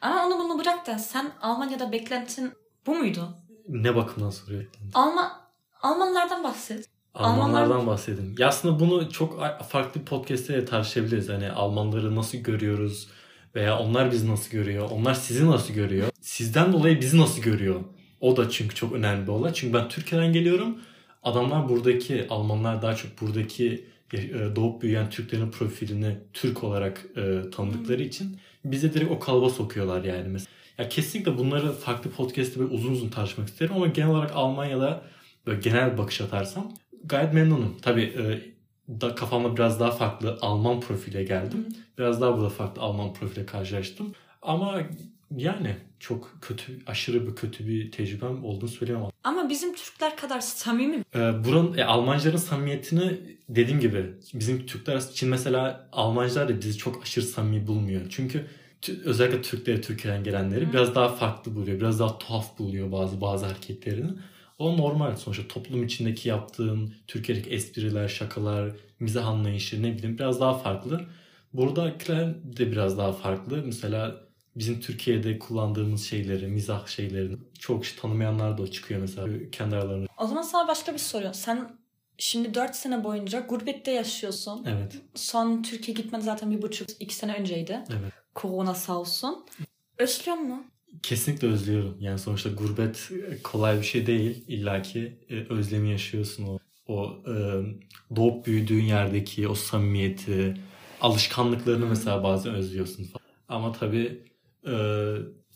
Ama 0.00 0.26
onu 0.26 0.38
bunu 0.38 0.58
bırak 0.58 0.86
da 0.86 0.98
sen 0.98 1.32
Almanya'da 1.40 1.92
beklentin 1.92 2.52
bu 2.86 2.94
muydu? 2.94 3.28
Ne 3.68 3.96
bakımdan 3.96 4.30
soruyor? 4.30 4.64
Alman 4.94 5.32
Almanlardan 5.82 6.44
bahset. 6.44 6.88
Almanlardan 7.14 7.86
bahsedin. 7.86 8.36
Ya 8.38 8.48
aslında 8.48 8.80
bunu 8.80 9.10
çok 9.12 9.40
farklı 9.68 10.04
podcast'te 10.04 10.54
de 10.54 10.64
tartışabiliriz. 10.64 11.28
Hani 11.28 11.50
Almanları 11.50 12.16
nasıl 12.16 12.38
görüyoruz 12.38 13.08
veya 13.54 13.78
onlar 13.78 14.12
bizi 14.12 14.30
nasıl 14.30 14.50
görüyor? 14.50 14.88
Onlar 14.90 15.14
sizi 15.14 15.46
nasıl 15.46 15.74
görüyor? 15.74 16.08
Sizden 16.20 16.72
dolayı 16.72 17.00
bizi 17.00 17.18
nasıl 17.18 17.42
görüyor? 17.42 17.80
O 18.20 18.36
da 18.36 18.50
çünkü 18.50 18.74
çok 18.74 18.92
önemli 18.92 19.26
bir 19.26 19.32
olay. 19.32 19.52
Çünkü 19.52 19.74
ben 19.74 19.88
Türkiye'den 19.88 20.32
geliyorum. 20.32 20.78
Adamlar 21.22 21.68
buradaki, 21.68 22.26
Almanlar 22.30 22.82
daha 22.82 22.96
çok 22.96 23.20
buradaki 23.20 23.84
e, 24.12 24.56
doğup 24.56 24.82
büyüyen 24.82 25.10
Türklerin 25.10 25.50
profilini 25.50 26.16
Türk 26.32 26.64
olarak 26.64 27.06
e, 27.16 27.50
tanıdıkları 27.50 28.02
için 28.02 28.38
bize 28.64 28.94
direkt 28.94 29.10
o 29.10 29.18
kalıba 29.18 29.50
sokuyorlar 29.50 30.04
yani. 30.04 30.28
Mesela. 30.28 30.50
Ya 30.78 30.88
kesinlikle 30.88 31.38
bunları 31.38 31.72
farklı 31.72 32.10
podcast'te 32.10 32.60
böyle 32.60 32.74
uzun 32.74 32.92
uzun 32.92 33.08
tartışmak 33.08 33.48
isterim 33.48 33.72
ama 33.76 33.86
genel 33.86 34.08
olarak 34.08 34.30
Almanya'da 34.34 35.02
böyle 35.46 35.60
genel 35.60 35.98
bakış 35.98 36.20
atarsam 36.20 36.72
gayet 37.04 37.32
memnunum. 37.32 37.76
Tabii 37.82 38.02
e, 38.02 38.53
da 38.88 39.14
kafamda 39.14 39.56
biraz 39.56 39.80
daha 39.80 39.90
farklı 39.90 40.38
Alman 40.40 40.80
profile 40.80 41.24
geldim. 41.24 41.66
Biraz 41.98 42.20
daha 42.20 42.36
burada 42.36 42.48
farklı 42.48 42.82
Alman 42.82 43.12
profile 43.14 43.46
karşılaştım. 43.46 44.12
Ama 44.42 44.80
yani 45.36 45.76
çok 46.00 46.30
kötü, 46.40 46.80
aşırı 46.86 47.26
bir 47.26 47.34
kötü 47.34 47.68
bir 47.68 47.90
tecrübem 47.90 48.44
olduğunu 48.44 48.68
söyleyemem. 48.68 49.08
Ama 49.24 49.48
bizim 49.48 49.74
Türkler 49.74 50.16
kadar 50.16 50.40
samimi 50.40 50.96
mi? 50.96 51.04
Ee, 51.14 51.18
buranın, 51.18 51.78
e, 51.78 51.84
Almancıların 51.84 52.36
samimiyetini 52.36 53.20
dediğim 53.48 53.80
gibi 53.80 54.06
bizim 54.34 54.66
Türkler 54.66 54.96
için 54.96 55.28
mesela 55.28 55.88
Almancılar 55.92 56.48
da 56.48 56.60
bizi 56.60 56.78
çok 56.78 57.02
aşırı 57.02 57.24
samimi 57.24 57.66
bulmuyor. 57.66 58.00
Çünkü 58.10 58.46
özellikle 59.04 59.42
Türkleri, 59.42 59.80
Türkiye'den 59.80 60.24
gelenleri 60.24 60.66
Hı. 60.66 60.72
biraz 60.72 60.94
daha 60.94 61.08
farklı 61.08 61.54
buluyor. 61.54 61.80
Biraz 61.80 62.00
daha 62.00 62.18
tuhaf 62.18 62.58
buluyor 62.58 62.92
bazı 62.92 63.20
bazı 63.20 63.46
hareketlerini. 63.46 64.10
O 64.58 64.76
normal 64.76 65.16
sonuçta 65.16 65.48
toplum 65.48 65.82
içindeki 65.84 66.28
yaptığın 66.28 66.94
Türkiye'deki 67.06 67.50
espriler, 67.50 68.08
şakalar, 68.08 68.72
mizah 69.00 69.26
anlayışı 69.26 69.82
ne 69.82 69.94
bileyim 69.98 70.18
biraz 70.18 70.40
daha 70.40 70.58
farklı. 70.58 71.00
Buradakiler 71.52 72.34
de 72.56 72.72
biraz 72.72 72.98
daha 72.98 73.12
farklı. 73.12 73.62
Mesela 73.66 74.20
bizim 74.56 74.80
Türkiye'de 74.80 75.38
kullandığımız 75.38 76.04
şeyleri, 76.04 76.46
mizah 76.46 76.86
şeylerini 76.86 77.36
çok 77.58 77.82
kişi 77.82 77.96
tanımayanlar 77.96 78.58
da 78.58 78.70
çıkıyor 78.70 79.00
mesela 79.00 79.50
kendi 79.52 79.76
aralarında. 79.76 80.06
O 80.18 80.26
zaman 80.26 80.42
sana 80.42 80.68
başka 80.68 80.92
bir 80.92 80.98
soru. 80.98 81.30
Sen 81.32 81.78
şimdi 82.18 82.54
4 82.54 82.74
sene 82.76 83.04
boyunca 83.04 83.40
gurbette 83.40 83.90
yaşıyorsun. 83.90 84.64
Evet. 84.68 84.96
Son 85.14 85.62
Türkiye 85.62 85.94
gitmen 85.94 86.20
zaten 86.20 86.50
bir 86.50 86.62
buçuk, 86.62 86.88
iki 87.00 87.14
sene 87.14 87.34
önceydi. 87.34 87.84
Evet. 87.90 88.12
Korona 88.34 88.74
sağ 88.74 89.00
olsun. 89.00 89.46
Özlüyor 89.98 90.36
mu? 90.36 90.64
Kesinlikle 91.02 91.48
özlüyorum. 91.48 91.96
Yani 92.00 92.18
sonuçta 92.18 92.50
gurbet 92.50 93.10
kolay 93.42 93.78
bir 93.78 93.82
şey 93.82 94.06
değil. 94.06 94.44
İlla 94.48 94.82
ki 94.82 95.18
e, 95.30 95.34
özlemi 95.34 95.90
yaşıyorsun 95.90 96.44
o. 96.46 96.58
O 96.86 97.22
e, 97.26 97.34
doğup 98.16 98.46
büyüdüğün 98.46 98.84
yerdeki 98.84 99.48
o 99.48 99.54
samimiyeti, 99.54 100.54
alışkanlıklarını 101.00 101.86
mesela 101.86 102.22
bazen 102.22 102.54
özlüyorsun 102.54 103.04
falan. 103.04 103.24
Ama 103.48 103.72
tabii 103.72 104.22
e, 104.66 104.74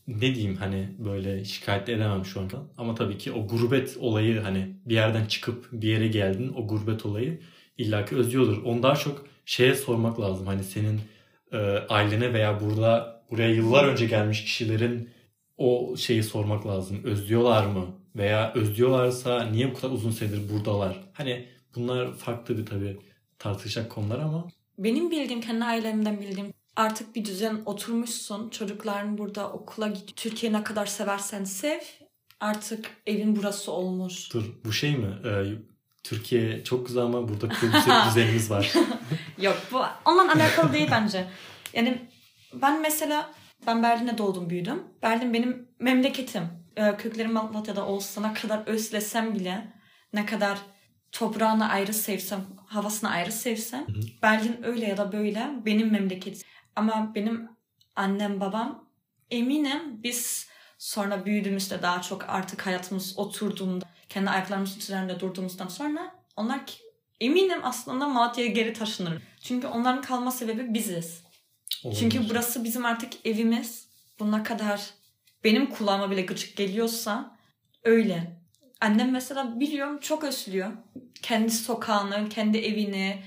ne 0.09 0.35
diyeyim 0.35 0.57
hani 0.57 0.89
böyle 0.99 1.45
şikayet 1.45 1.89
edemem 1.89 2.25
şu 2.25 2.41
an. 2.41 2.49
Ama 2.77 2.95
tabii 2.95 3.19
ki 3.19 3.33
o 3.33 3.47
gurbet 3.47 3.97
olayı 4.01 4.41
hani 4.41 4.77
bir 4.87 4.95
yerden 4.95 5.27
çıkıp 5.27 5.69
bir 5.73 5.89
yere 5.89 6.09
geldin 6.09 6.53
o 6.57 6.67
gurbet 6.67 7.07
olayı 7.07 7.41
illaki 7.79 8.17
özlüyordur. 8.17 8.63
Onu 8.63 8.83
daha 8.83 8.97
çok 8.97 9.27
şeye 9.45 9.75
sormak 9.75 10.21
lazım. 10.21 10.47
Hani 10.47 10.65
senin 10.65 11.01
e, 11.53 11.57
ailene 11.89 12.33
veya 12.33 12.61
burada 12.61 13.23
buraya 13.31 13.51
yıllar 13.55 13.85
önce 13.85 14.07
gelmiş 14.07 14.45
kişilerin 14.45 15.11
o 15.59 15.97
şeyi 15.97 16.23
sormak 16.23 16.67
lazım. 16.67 17.05
Özlüyorlar 17.05 17.67
mı? 17.67 17.87
Veya 18.17 18.53
özlüyorlarsa 18.55 19.45
niye 19.45 19.71
bu 19.71 19.75
kadar 19.75 19.91
uzun 19.91 20.11
süredir 20.11 20.53
buradalar? 20.53 21.01
Hani 21.13 21.49
bunlar 21.75 22.15
farklı 22.15 22.59
bir 22.59 22.67
tabii 22.67 22.99
tartışacak 23.39 23.91
konular 23.91 24.19
ama. 24.19 24.49
Benim 24.79 25.11
bildiğim, 25.11 25.41
kendi 25.41 25.65
ailemden 25.65 26.21
bildiğim 26.21 26.53
artık 26.77 27.17
bir 27.17 27.25
düzen 27.25 27.63
oturmuşsun. 27.67 28.51
Çocukların 28.51 29.19
burada 29.19 29.53
okula 29.53 29.89
gidiyor. 29.89 30.17
Türkiye 30.17 30.53
ne 30.53 30.65
kadar 30.65 30.87
seversen 30.87 31.45
sev. 31.45 31.79
Artık 32.41 32.91
evin 33.07 33.37
burası 33.37 33.73
olmuş. 33.73 34.35
Dur 34.35 34.45
bu 34.65 34.73
şey 34.73 34.97
mi? 34.97 35.09
Ee, 35.25 35.45
Türkiye 36.05 36.65
çok 36.65 36.87
güzel 36.87 37.03
ama 37.03 37.29
burada 37.29 37.49
kültür 37.49 37.93
düzenimiz 38.09 38.51
var. 38.51 38.73
Yok 39.41 39.57
bu 39.73 39.81
onunla 40.05 40.33
alakalı 40.33 40.73
değil 40.73 40.89
bence. 40.91 41.27
Yani 41.75 42.09
ben 42.55 42.83
mesela 42.83 43.31
ben 43.67 43.83
Berlin'de 43.83 44.19
doğdum 44.19 44.51
büyüdüm. 44.51 44.83
Berlin 45.03 45.35
benim 45.35 45.69
memleketim. 45.79 46.43
Ee, 46.77 46.97
köklerim 46.97 47.33
Malatya'da 47.33 47.87
olsa 47.87 48.21
ne 48.21 48.35
kadar 48.35 48.67
özlesem 48.67 49.35
bile 49.35 49.73
ne 50.13 50.27
kadar 50.27 50.59
toprağını 51.13 51.69
ayrı 51.69 51.95
sevsem, 51.95 52.41
havasını 52.67 53.11
ayrı 53.11 53.33
sevsem 53.33 53.87
hı 53.89 53.93
hı. 53.93 54.03
Berlin 54.23 54.63
öyle 54.63 54.87
ya 54.87 54.97
da 54.97 55.13
böyle 55.13 55.51
benim 55.67 55.93
memleketim. 55.93 56.49
Ama 56.77 57.13
benim 57.15 57.49
annem 57.97 58.41
babam 58.41 58.89
eminim 59.31 60.03
biz 60.03 60.49
sonra 60.79 61.25
büyüdüğümüzde 61.25 61.83
daha 61.83 62.03
çok 62.03 62.29
artık 62.29 62.67
hayatımız 62.67 63.19
oturduğunda 63.19 63.85
kendi 64.09 64.31
ayaklarımızın 64.31 64.79
üzerinde 64.81 65.21
durduğumuzdan 65.21 65.69
sonra 65.69 66.15
onlar 66.37 66.61
eminim 67.21 67.61
aslında 67.63 68.09
Malatya'ya 68.09 68.51
geri 68.51 68.73
taşınır. 68.73 69.23
Çünkü 69.43 69.67
onların 69.67 70.03
kalma 70.03 70.31
sebebi 70.31 70.75
biziz. 70.75 71.28
Olabilir. 71.85 72.01
Çünkü 72.01 72.31
burası 72.31 72.65
bizim 72.65 72.85
artık 72.85 73.27
evimiz. 73.27 73.89
Buna 74.21 74.43
kadar 74.43 74.91
benim 75.45 75.67
kulağıma 75.71 76.11
bile 76.11 76.23
gıcık 76.23 76.57
geliyorsa 76.57 77.39
öyle. 77.85 78.39
Annem 78.81 79.13
mesela 79.13 79.61
biliyorum 79.61 79.99
çok 80.01 80.25
özlüyor. 80.25 80.73
Kendi 81.23 81.51
sokağını, 81.51 82.29
kendi 82.29 82.59
evini, 82.59 83.23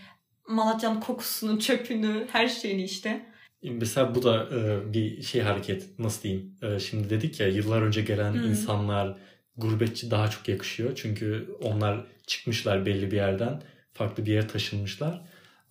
Malatya'nın 0.48 1.00
kokusunu, 1.00 1.60
çöpünü, 1.60 2.27
her 2.31 2.48
şeyini 2.48 2.84
işte. 2.84 3.25
Mesela 3.63 4.15
bu 4.15 4.24
da 4.24 4.50
e, 4.55 4.93
bir 4.93 5.22
şey 5.22 5.41
hareket 5.41 6.00
nasıl 6.00 6.24
diyeyim. 6.24 6.58
E, 6.62 6.79
şimdi 6.79 7.10
dedik 7.10 7.39
ya 7.39 7.48
yıllar 7.48 7.81
önce 7.81 8.01
gelen 8.01 8.34
hmm. 8.34 8.43
insanlar 8.43 9.17
gurbetçi 9.58 10.12
daha 10.12 10.29
çok 10.29 10.48
yakışıyor. 10.48 10.91
Çünkü 10.96 11.55
onlar 11.62 12.05
çıkmışlar 12.27 12.86
belli 12.86 13.12
bir 13.12 13.15
yerden 13.15 13.62
farklı 13.93 14.25
bir 14.25 14.31
yere 14.31 14.48
taşınmışlar. 14.48 15.25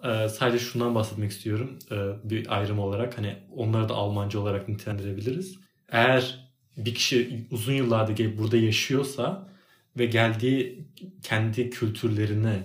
Ee, 0.05 0.29
sadece 0.29 0.65
şundan 0.65 0.95
bahsetmek 0.95 1.31
istiyorum 1.31 1.79
ee, 1.93 1.97
bir 2.25 2.59
ayrım 2.59 2.79
olarak 2.79 3.19
hani 3.19 3.37
onları 3.57 3.89
da 3.89 3.95
Almanca 3.95 4.39
olarak 4.39 4.69
nitelendirebiliriz. 4.69 5.59
Eğer 5.89 6.51
bir 6.77 6.95
kişi 6.95 7.47
uzun 7.51 7.73
yıllardır 7.73 8.17
gelip 8.17 8.39
burada 8.39 8.57
yaşıyorsa 8.57 9.49
ve 9.99 10.07
geldiği 10.07 10.89
kendi 11.23 11.71
kültürlerini 11.71 12.57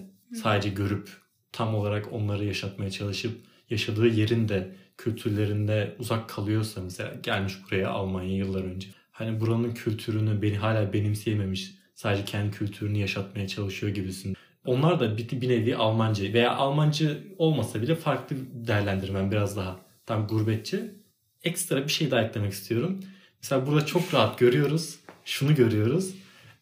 sadece 0.42 0.70
görüp 0.70 1.10
tam 1.52 1.76
olarak 1.76 2.14
onları 2.14 2.46
yaşatmaya 2.46 2.92
çalışıp 2.92 3.32
yaşadığı 3.70 4.08
yerin 4.08 4.50
de 4.50 4.76
kültürlerinde 4.98 5.96
uzak 6.00 6.30
kalıyorsa 6.30 6.82
mesela 6.82 7.14
gelmiş 7.24 7.54
buraya 7.66 7.90
Almanya 7.90 8.36
yıllar 8.36 8.64
önce. 8.64 8.88
Hani 9.12 9.42
buranın 9.42 9.74
kültürünü 9.74 10.42
beni 10.42 10.58
hala 10.58 10.94
benimseyememiş 10.94 11.72
sadece 11.96 12.26
kendi 12.26 12.52
kültürünü 12.52 12.98
yaşatmaya 12.98 13.48
çalışıyor 13.48 13.94
gibisin 13.94 14.36
onlar 14.66 15.00
da 15.00 15.18
bir, 15.18 15.42
bir 15.42 15.50
nevi 15.50 15.76
Almancı 15.76 16.34
veya 16.34 16.56
Almancı 16.56 17.24
olmasa 17.38 17.82
bile 17.82 17.96
farklı 17.96 18.36
değerlendirmem 18.54 19.32
biraz 19.32 19.58
daha 19.58 19.76
tam 20.06 20.28
gurbetçi. 20.28 20.92
Ekstra 21.44 21.84
bir 21.84 21.92
şey 21.92 22.12
daha 22.12 22.22
eklemek 22.22 22.54
istiyorum. 22.54 23.00
Mesela 23.42 23.68
burada 23.68 23.86
çok 23.86 24.14
rahat 24.14 24.40
görüyoruz. 24.40 25.00
Şunu 25.26 25.56
görüyoruz. 25.56 26.16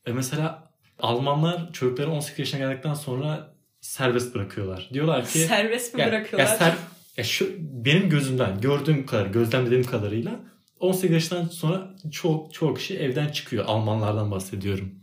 E 0.05 0.11
mesela 0.11 0.73
Almanlar 0.99 1.73
çocukları 1.73 2.11
18 2.11 2.39
yaşına 2.39 2.59
geldikten 2.59 2.93
sonra 2.93 3.53
serbest 3.81 4.35
bırakıyorlar. 4.35 4.89
Diyorlar 4.93 5.27
ki 5.27 5.39
serbest 5.39 5.95
mi 5.95 6.01
ya, 6.01 6.07
bırakıyorlar? 6.07 6.49
Ya, 6.49 6.57
ser, 6.57 6.73
ya 7.17 7.23
şu 7.23 7.49
benim 7.59 8.09
gözümden 8.09 8.61
gördüğüm 8.61 9.05
kadar, 9.05 9.25
gözlemlediğim 9.25 9.83
kadarıyla 9.83 10.39
18 10.79 11.11
yaşından 11.11 11.45
sonra 11.45 11.95
çok 12.11 12.53
çok 12.53 12.77
kişi 12.77 12.97
evden 12.97 13.29
çıkıyor. 13.29 13.65
Almanlardan 13.65 14.31
bahsediyorum. 14.31 14.95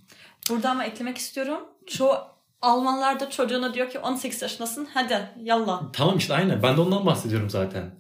Burada 0.51 0.71
ama 0.71 0.85
eklemek 0.85 1.19
istiyorum. 1.19 1.61
Çoğu 1.87 2.30
Almanlar 2.63 3.21
da 3.21 3.31
çocuğuna 3.31 3.75
diyor 3.75 3.91
ki 3.91 3.99
18 3.99 4.43
yaşındasın 4.43 4.89
hadi 4.95 5.31
yallah. 5.43 5.83
Tamam 5.93 6.19
işte 6.19 6.35
aynen 6.35 6.63
ben 6.63 6.77
de 6.77 6.81
ondan 6.81 7.07
bahsediyorum 7.07 7.51
zaten. 7.51 7.91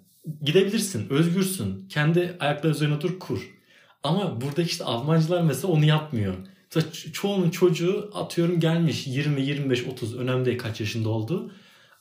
Gidebilirsin, 0.42 1.10
özgürsün. 1.10 1.88
Kendi 1.88 2.36
ayakları 2.40 2.72
üzerine 2.72 3.00
dur, 3.00 3.18
kur. 3.18 3.50
Ama 4.02 4.40
burada 4.40 4.62
işte 4.62 4.84
Almancılar 4.84 5.42
mesela 5.42 5.72
onu 5.72 5.84
yapmıyor. 5.84 6.34
Çoğunun 7.12 7.50
çocuğu 7.50 8.10
atıyorum 8.14 8.60
gelmiş 8.60 9.06
20, 9.06 9.42
25, 9.42 9.86
30 9.86 10.16
önemli 10.16 10.44
değil 10.44 10.58
kaç 10.58 10.80
yaşında 10.80 11.08
oldu. 11.08 11.52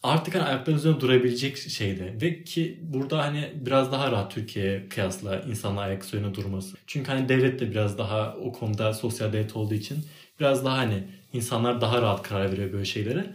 artık 0.03 0.35
hani 0.35 0.43
ayaklarının 0.43 0.79
üzerinde 0.79 1.01
durabilecek 1.01 1.57
şeyde. 1.57 2.21
Ve 2.21 2.43
ki 2.43 2.79
burada 2.81 3.17
hani 3.25 3.53
biraz 3.55 3.91
daha 3.91 4.11
rahat 4.11 4.31
Türkiye'ye 4.31 4.89
kıyasla 4.89 5.39
insanlar 5.41 5.87
ayak 5.87 6.05
üzerine 6.05 6.35
durması. 6.35 6.77
Çünkü 6.87 7.11
hani 7.11 7.29
devlet 7.29 7.59
de 7.59 7.71
biraz 7.71 7.97
daha 7.97 8.35
o 8.43 8.51
konuda 8.51 8.93
sosyal 8.93 9.33
devlet 9.33 9.55
olduğu 9.55 9.73
için 9.73 10.05
biraz 10.39 10.65
daha 10.65 10.77
hani 10.77 11.03
insanlar 11.33 11.81
daha 11.81 12.01
rahat 12.01 12.23
karar 12.23 12.51
veriyor 12.51 12.73
böyle 12.73 12.85
şeylere. 12.85 13.33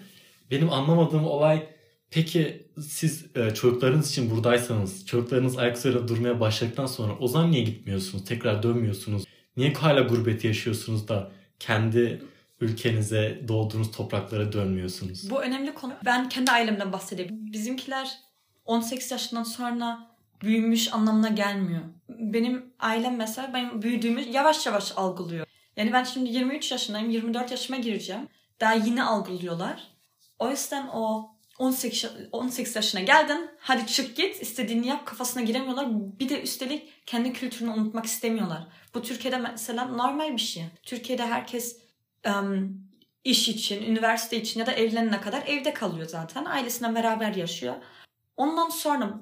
Benim 0.50 0.72
anlamadığım 0.72 1.24
olay 1.24 1.68
peki 2.10 2.66
siz 2.80 3.36
e, 3.36 3.54
çocuklarınız 3.54 4.10
için 4.10 4.30
buradaysanız 4.30 5.06
çocuklarınız 5.06 5.58
ayak 5.58 5.76
üzerinde 5.76 6.08
durmaya 6.08 6.40
başladıktan 6.40 6.86
sonra 6.86 7.12
o 7.20 7.28
zaman 7.28 7.50
niye 7.50 7.64
gitmiyorsunuz? 7.64 8.24
Tekrar 8.24 8.62
dönmüyorsunuz? 8.62 9.24
Niye 9.56 9.72
hala 9.72 10.00
gurbet 10.00 10.44
yaşıyorsunuz 10.44 11.08
da 11.08 11.30
kendi 11.58 12.22
ülkenize, 12.60 13.40
doğduğunuz 13.48 13.90
topraklara 13.90 14.52
dönmüyorsunuz? 14.52 15.30
Bu 15.30 15.42
önemli 15.42 15.74
konu. 15.74 15.92
Ben 16.04 16.28
kendi 16.28 16.50
ailemden 16.50 16.92
bahsedeyim. 16.92 17.52
Bizimkiler 17.52 18.08
18 18.64 19.10
yaşından 19.10 19.42
sonra 19.42 20.10
büyümüş 20.42 20.92
anlamına 20.92 21.28
gelmiyor. 21.28 21.82
Benim 22.08 22.64
ailem 22.78 23.16
mesela 23.16 23.54
benim 23.54 23.82
büyüdüğümü 23.82 24.20
yavaş 24.20 24.66
yavaş 24.66 24.92
algılıyor. 24.96 25.46
Yani 25.76 25.92
ben 25.92 26.04
şimdi 26.04 26.30
23 26.30 26.72
yaşındayım, 26.72 27.10
24 27.10 27.50
yaşıma 27.50 27.78
gireceğim. 27.78 28.28
Daha 28.60 28.74
yeni 28.74 29.02
algılıyorlar. 29.02 29.88
O 30.38 30.50
yüzden 30.50 30.88
o 30.88 31.34
18, 31.58 32.10
18 32.32 32.76
yaşına 32.76 33.00
geldin 33.00 33.50
hadi 33.58 33.86
çık 33.86 34.16
git 34.16 34.42
istediğini 34.42 34.86
yap 34.86 35.06
kafasına 35.06 35.42
giremiyorlar. 35.42 35.86
Bir 36.20 36.28
de 36.28 36.42
üstelik 36.42 37.06
kendi 37.06 37.32
kültürünü 37.32 37.70
unutmak 37.70 38.04
istemiyorlar. 38.04 38.66
Bu 38.94 39.02
Türkiye'de 39.02 39.38
mesela 39.38 39.84
normal 39.84 40.32
bir 40.32 40.40
şey. 40.40 40.64
Türkiye'de 40.82 41.26
herkes 41.26 41.78
um, 42.26 42.84
iş 43.24 43.48
için, 43.48 43.82
üniversite 43.82 44.40
için 44.40 44.60
ya 44.60 44.66
da 44.66 44.72
evlenene 44.72 45.20
kadar 45.20 45.42
evde 45.46 45.74
kalıyor 45.74 46.08
zaten. 46.08 46.44
Ailesinden 46.44 46.94
beraber 46.94 47.34
yaşıyor. 47.34 47.74
Ondan 48.36 48.68
sonra 48.68 49.20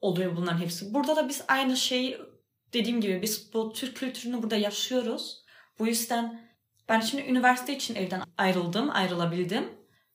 oluyor 0.00 0.36
bunların 0.36 0.58
hepsi. 0.58 0.94
Burada 0.94 1.16
da 1.16 1.28
biz 1.28 1.44
aynı 1.48 1.76
şeyi 1.76 2.18
dediğim 2.72 3.00
gibi 3.00 3.22
biz 3.22 3.54
bu 3.54 3.72
Türk 3.72 3.96
kültürünü 3.96 4.42
burada 4.42 4.56
yaşıyoruz. 4.56 5.43
Bu 5.78 5.86
yüzden 5.86 6.40
ben 6.88 7.00
şimdi 7.00 7.22
üniversite 7.22 7.76
için 7.76 7.94
evden 7.94 8.22
ayrıldım, 8.38 8.90
ayrılabildim. 8.90 9.64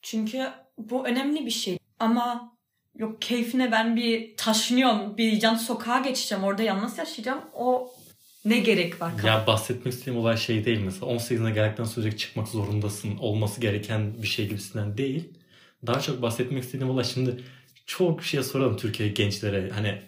Çünkü 0.01 0.47
bu 0.77 1.07
önemli 1.07 1.45
bir 1.45 1.51
şey. 1.51 1.77
Ama 1.99 2.57
yok 2.95 3.21
keyfine 3.21 3.71
ben 3.71 3.95
bir 3.95 4.37
taşınıyorum, 4.37 5.17
bir 5.17 5.39
can 5.39 5.55
sokağa 5.55 5.99
geçeceğim, 5.99 6.43
orada 6.43 6.63
yalnız 6.63 6.97
yaşayacağım. 6.97 7.41
O 7.53 7.91
ne 8.45 8.59
gerek 8.59 9.01
var? 9.01 9.11
Ya 9.25 9.47
bahsetmek 9.47 9.93
istediğim 9.93 10.19
olay 10.19 10.37
şey 10.37 10.65
değil 10.65 10.79
mesela 10.79 11.11
18'ine 11.11 11.53
geldikten 11.53 11.83
sonra 11.83 12.17
çıkmak 12.17 12.47
zorundasın 12.47 13.17
olması 13.17 13.61
gereken 13.61 14.21
bir 14.21 14.27
şey 14.27 14.47
gibisinden 14.47 14.97
değil. 14.97 15.33
Daha 15.87 15.99
çok 15.99 16.21
bahsetmek 16.21 16.63
istediğim 16.63 16.89
olay 16.89 17.03
şimdi 17.03 17.43
çok 17.85 18.23
şey 18.23 18.43
soralım 18.43 18.77
Türkiye 18.77 19.09
gençlere 19.09 19.69
hani 19.69 20.01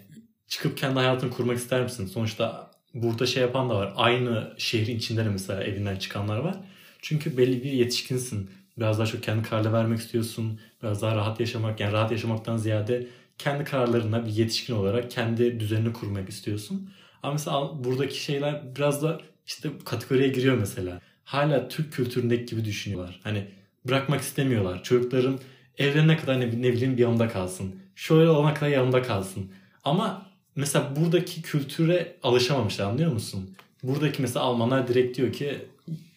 çıkıp 0.47 0.77
kendi 0.77 0.95
hayatını 0.95 1.31
kurmak 1.31 1.57
ister 1.57 1.83
misin? 1.83 2.05
Sonuçta 2.05 2.70
burada 2.93 3.25
şey 3.25 3.41
yapan 3.41 3.69
da 3.69 3.75
var. 3.75 3.93
Aynı 3.95 4.53
şehrin 4.57 4.97
içinde 4.97 5.25
de 5.25 5.29
mesela 5.29 5.63
evinden 5.63 5.95
çıkanlar 5.95 6.37
var. 6.37 6.55
Çünkü 7.01 7.37
belli 7.37 7.63
bir 7.63 7.71
yetişkinsin. 7.71 8.49
Biraz 8.77 8.99
daha 8.99 9.07
çok 9.07 9.23
kendi 9.23 9.49
kararlı 9.49 9.73
vermek 9.73 9.99
istiyorsun. 9.99 10.59
Biraz 10.83 11.01
daha 11.01 11.15
rahat 11.15 11.39
yaşamak. 11.39 11.79
Yani 11.79 11.93
rahat 11.93 12.11
yaşamaktan 12.11 12.57
ziyade 12.57 13.07
kendi 13.37 13.63
kararlarına 13.63 14.25
bir 14.25 14.31
yetişkin 14.31 14.73
olarak 14.73 15.11
kendi 15.11 15.59
düzenini 15.59 15.93
kurmak 15.93 16.29
istiyorsun. 16.29 16.89
Ama 17.23 17.33
mesela 17.33 17.83
buradaki 17.83 18.23
şeyler 18.23 18.75
biraz 18.75 19.03
da 19.03 19.21
işte 19.45 19.69
kategoriye 19.85 20.27
giriyor 20.27 20.57
mesela. 20.57 21.01
Hala 21.23 21.67
Türk 21.67 21.93
kültüründeki 21.93 22.45
gibi 22.45 22.65
düşünüyorlar. 22.65 23.19
Hani 23.23 23.47
bırakmak 23.87 24.21
istemiyorlar. 24.21 24.83
Çocukların 24.83 25.39
evlenene 25.77 26.17
kadar 26.17 26.39
ne, 26.39 26.47
ne 26.47 26.73
bileyim 26.73 26.97
bir 26.97 27.01
yanında 27.01 27.29
kalsın. 27.29 27.75
Şöyle 27.95 28.29
olana 28.29 28.53
kadar 28.53 28.69
yanında 28.69 29.01
kalsın. 29.01 29.51
Ama 29.83 30.30
mesela 30.55 30.95
buradaki 30.95 31.41
kültüre 31.41 32.15
alışamamışlar 32.23 32.85
anlıyor 32.85 33.11
musun? 33.11 33.55
Buradaki 33.83 34.21
mesela 34.21 34.45
Almanlar 34.45 34.87
direkt 34.87 35.17
diyor 35.17 35.33
ki 35.33 35.57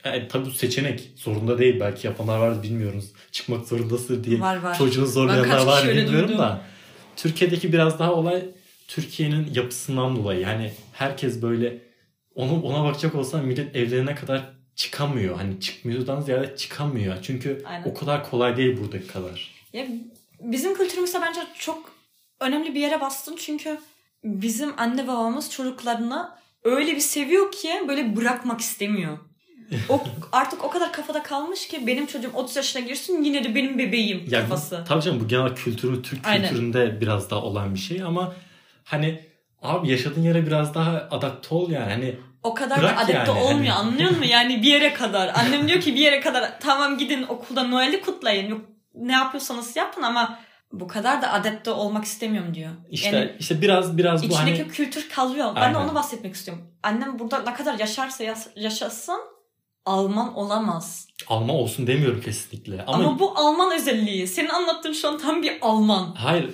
yani 0.04 0.28
tabii 0.28 0.46
bu 0.46 0.50
seçenek 0.50 1.10
zorunda 1.16 1.58
değil 1.58 1.80
belki 1.80 2.06
yapanlar 2.06 2.38
var 2.38 2.62
bilmiyoruz. 2.62 3.12
Çıkmak 3.32 3.68
zorundasın 3.68 4.24
diye 4.24 4.40
var, 4.40 4.56
var. 4.56 4.78
çocuğunu 4.78 5.06
zorlayanlar 5.06 5.66
var 5.66 5.88
bilmiyorum 5.88 6.28
duydum. 6.28 6.38
da. 6.38 6.60
Türkiye'deki 7.16 7.72
biraz 7.72 7.98
daha 7.98 8.12
olay 8.14 8.42
Türkiye'nin 8.88 9.54
yapısından 9.54 10.16
dolayı 10.16 10.40
yani 10.40 10.72
herkes 10.92 11.42
böyle 11.42 11.78
onu 12.34 12.62
ona 12.62 12.84
bakacak 12.84 13.14
olsan 13.14 13.44
millet 13.44 13.76
evlerine 13.76 14.14
kadar 14.14 14.42
çıkamıyor. 14.76 15.36
Hani 15.36 15.60
çıkmıyordan 15.60 16.20
ziyade 16.20 16.56
çıkamıyor. 16.56 17.16
Çünkü 17.22 17.62
Aynen. 17.66 17.84
o 17.84 17.94
kadar 17.94 18.30
kolay 18.30 18.56
değil 18.56 18.80
buradaki 18.80 19.06
kadar. 19.06 19.50
Ya 19.72 19.86
bizim 20.40 20.74
kültürümüzde 20.74 21.20
bence 21.20 21.40
çok 21.58 21.92
önemli 22.40 22.74
bir 22.74 22.80
yere 22.80 23.00
bastın 23.00 23.36
çünkü 23.36 23.78
bizim 24.24 24.72
anne 24.76 25.08
babamız 25.08 25.50
çocuklarını 25.50 26.30
öyle 26.64 26.94
bir 26.94 27.00
seviyor 27.00 27.52
ki 27.52 27.70
böyle 27.88 28.16
bırakmak 28.16 28.60
istemiyor. 28.60 29.18
o 29.88 30.00
artık 30.32 30.64
o 30.64 30.70
kadar 30.70 30.92
kafada 30.92 31.22
kalmış 31.22 31.68
ki 31.68 31.86
benim 31.86 32.06
çocuğum 32.06 32.30
30 32.34 32.56
yaşına 32.56 32.82
girsin 32.82 33.22
yine 33.22 33.44
de 33.44 33.54
benim 33.54 33.78
bebeğim 33.78 34.24
ya, 34.28 34.40
kafası. 34.40 34.84
Tabii 34.88 35.02
canım 35.02 35.20
bu 35.20 35.28
genel 35.28 35.54
kültürü 35.54 36.02
Türk 36.02 36.26
Aynen. 36.26 36.48
kültüründe 36.48 37.00
biraz 37.00 37.30
daha 37.30 37.42
olan 37.42 37.74
bir 37.74 37.80
şey 37.80 38.02
ama 38.02 38.34
hani 38.84 39.20
abi 39.62 39.90
yaşadığın 39.90 40.22
yere 40.22 40.46
biraz 40.46 40.74
daha 40.74 41.08
adapte 41.10 41.54
ol 41.54 41.70
yani. 41.70 41.92
Hani 41.92 42.16
o 42.42 42.54
kadar 42.54 42.82
da 42.82 42.96
adapte 42.96 43.12
yani. 43.12 43.30
olmuyor 43.30 43.74
hani... 43.74 43.88
anlıyor 43.88 44.10
musun? 44.10 44.24
Yani 44.24 44.62
bir 44.62 44.68
yere 44.68 44.94
kadar. 44.94 45.32
Annem 45.34 45.68
diyor 45.68 45.80
ki 45.80 45.94
bir 45.94 46.00
yere 46.00 46.20
kadar 46.20 46.60
tamam 46.60 46.98
gidin 46.98 47.22
okulda 47.22 47.62
Noel'i 47.62 48.00
kutlayın. 48.00 48.50
Yok 48.50 48.60
ne 48.94 49.12
yapıyorsanız 49.12 49.76
yapın 49.76 50.02
ama 50.02 50.38
bu 50.80 50.88
kadar 50.88 51.22
da 51.22 51.32
adapte 51.32 51.70
olmak 51.70 52.04
istemiyorum 52.04 52.54
diyor. 52.54 52.70
İşte 52.90 53.16
yani 53.16 53.32
işte 53.38 53.60
biraz 53.62 53.98
biraz 53.98 54.30
bu 54.30 54.38
hani 54.38 54.68
kültür 54.68 55.08
kalıyor. 55.08 55.46
Aynen. 55.54 55.62
Ben 55.62 55.74
de 55.74 55.78
onu 55.78 55.94
bahsetmek 55.94 56.34
istiyorum. 56.34 56.64
Annem 56.82 57.18
burada 57.18 57.38
ne 57.38 57.54
kadar 57.54 57.78
yaşarsa 57.78 58.24
yaşasın 58.56 59.20
Alman 59.86 60.34
olamaz. 60.34 61.08
Alman 61.28 61.56
olsun 61.56 61.86
demiyorum 61.86 62.20
kesinlikle. 62.20 62.84
Ama, 62.86 63.04
Ama 63.04 63.18
bu 63.18 63.38
Alman 63.38 63.80
özelliği. 63.80 64.26
Senin 64.26 64.48
anlattığın 64.48 64.92
şu 64.92 65.08
an 65.08 65.18
tam 65.18 65.42
bir 65.42 65.58
Alman. 65.60 66.14
Hayır 66.16 66.50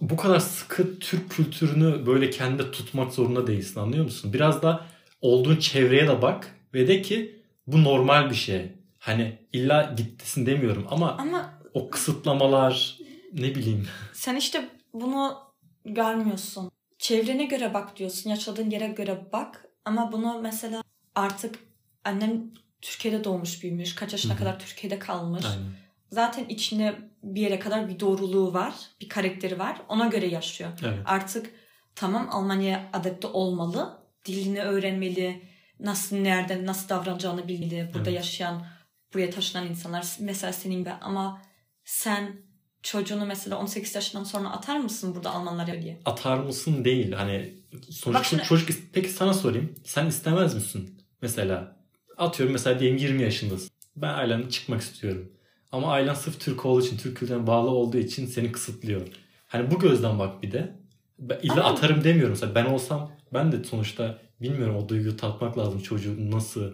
bu 0.00 0.16
kadar 0.16 0.38
sıkı 0.38 0.98
Türk 0.98 1.30
kültürünü 1.30 2.06
böyle 2.06 2.30
kendi 2.30 2.70
tutmak 2.70 3.12
zorunda 3.12 3.46
değilsin 3.46 3.80
anlıyor 3.80 4.04
musun? 4.04 4.32
Biraz 4.32 4.62
da 4.62 4.80
olduğun 5.20 5.56
çevreye 5.56 6.08
de 6.08 6.22
bak 6.22 6.56
ve 6.74 6.88
de 6.88 7.02
ki 7.02 7.42
bu 7.66 7.84
normal 7.84 8.30
bir 8.30 8.34
şey. 8.34 8.72
Hani 8.98 9.38
illa 9.52 9.94
gittisin 9.96 10.46
demiyorum 10.46 10.86
ama, 10.90 11.16
ama 11.18 11.54
o 11.74 11.90
kısıtlamalar 11.90 12.98
ne 13.32 13.54
bileyim. 13.54 13.88
Sen 14.12 14.36
işte 14.36 14.68
bunu 14.94 15.38
görmüyorsun. 15.84 16.70
Çevrene 16.98 17.44
göre 17.44 17.74
bak 17.74 17.96
diyorsun. 17.96 18.30
Yaşadığın 18.30 18.70
yere 18.70 18.86
göre 18.86 19.28
bak. 19.32 19.64
Ama 19.84 20.12
bunu 20.12 20.40
mesela 20.42 20.82
artık 21.14 21.58
annem 22.04 22.50
Türkiye'de 22.80 23.24
doğmuş 23.24 23.62
büyümüş. 23.62 23.94
Kaç 23.94 24.12
yaşına 24.12 24.32
Hı-hı. 24.32 24.38
kadar 24.38 24.58
Türkiye'de 24.58 24.98
kalmış. 24.98 25.44
Aynen. 25.44 25.72
Zaten 26.10 26.44
içinde 26.44 26.98
bir 27.22 27.40
yere 27.40 27.58
kadar 27.58 27.88
bir 27.88 28.00
doğruluğu 28.00 28.54
var. 28.54 28.74
Bir 29.00 29.08
karakteri 29.08 29.58
var. 29.58 29.82
Ona 29.88 30.06
göre 30.06 30.26
yaşıyor. 30.26 30.70
Evet. 30.82 30.98
Artık 31.04 31.50
tamam 31.94 32.28
Almanya'ya 32.30 32.90
adapte 32.92 33.26
olmalı. 33.26 33.98
Dilini 34.24 34.62
öğrenmeli. 34.62 35.42
Nasıl, 35.80 36.16
nerede, 36.16 36.66
nasıl 36.66 36.88
davranacağını 36.88 37.48
bilmeli. 37.48 37.90
Burada 37.94 38.10
evet. 38.10 38.18
yaşayan, 38.18 38.66
buraya 39.14 39.30
taşınan 39.30 39.66
insanlar. 39.66 40.16
Mesela 40.20 40.52
senin 40.52 40.84
ben. 40.84 40.98
Ama 41.00 41.42
sen 41.84 42.51
çocuğunu 42.82 43.26
mesela 43.26 43.58
18 43.58 43.94
yaşından 43.94 44.24
sonra 44.24 44.50
atar 44.50 44.78
mısın 44.78 45.14
burada 45.14 45.30
Almanlar 45.30 45.82
diye? 45.82 46.00
Atar 46.04 46.38
mısın 46.38 46.84
değil. 46.84 47.12
Hani 47.12 47.54
sonuçta 47.90 48.24
şimdi... 48.24 48.42
çocuk 48.42 48.68
peki 48.92 49.08
sana 49.08 49.34
sorayım. 49.34 49.74
Sen 49.84 50.06
istemez 50.06 50.54
misin? 50.54 50.98
Mesela 51.22 51.76
atıyorum 52.16 52.52
mesela 52.52 52.80
diyelim 52.80 52.98
20 52.98 53.22
yaşındasın. 53.22 53.70
Ben 53.96 54.14
ailemden 54.14 54.48
çıkmak 54.48 54.80
istiyorum. 54.80 55.32
Ama 55.72 55.92
ailen 55.92 56.14
sırf 56.14 56.40
Türk 56.40 56.66
olduğu 56.66 56.86
için, 56.86 56.96
Türk 56.96 57.16
kültürüne 57.16 57.46
bağlı 57.46 57.70
olduğu 57.70 57.98
için 57.98 58.26
seni 58.26 58.52
kısıtlıyor. 58.52 59.02
Hani 59.46 59.70
bu 59.70 59.78
gözden 59.78 60.18
bak 60.18 60.42
bir 60.42 60.52
de. 60.52 60.76
Ben 61.18 61.38
illa 61.42 61.52
Ama... 61.52 61.64
atarım 61.64 62.04
demiyorum. 62.04 62.30
Mesela 62.30 62.54
ben 62.54 62.64
olsam 62.64 63.12
ben 63.32 63.52
de 63.52 63.64
sonuçta 63.64 64.18
bilmiyorum 64.40 64.76
o 64.76 64.88
duyguyu 64.88 65.16
tatmak 65.16 65.58
lazım 65.58 65.80
çocuğun 65.80 66.30
nasıl 66.30 66.72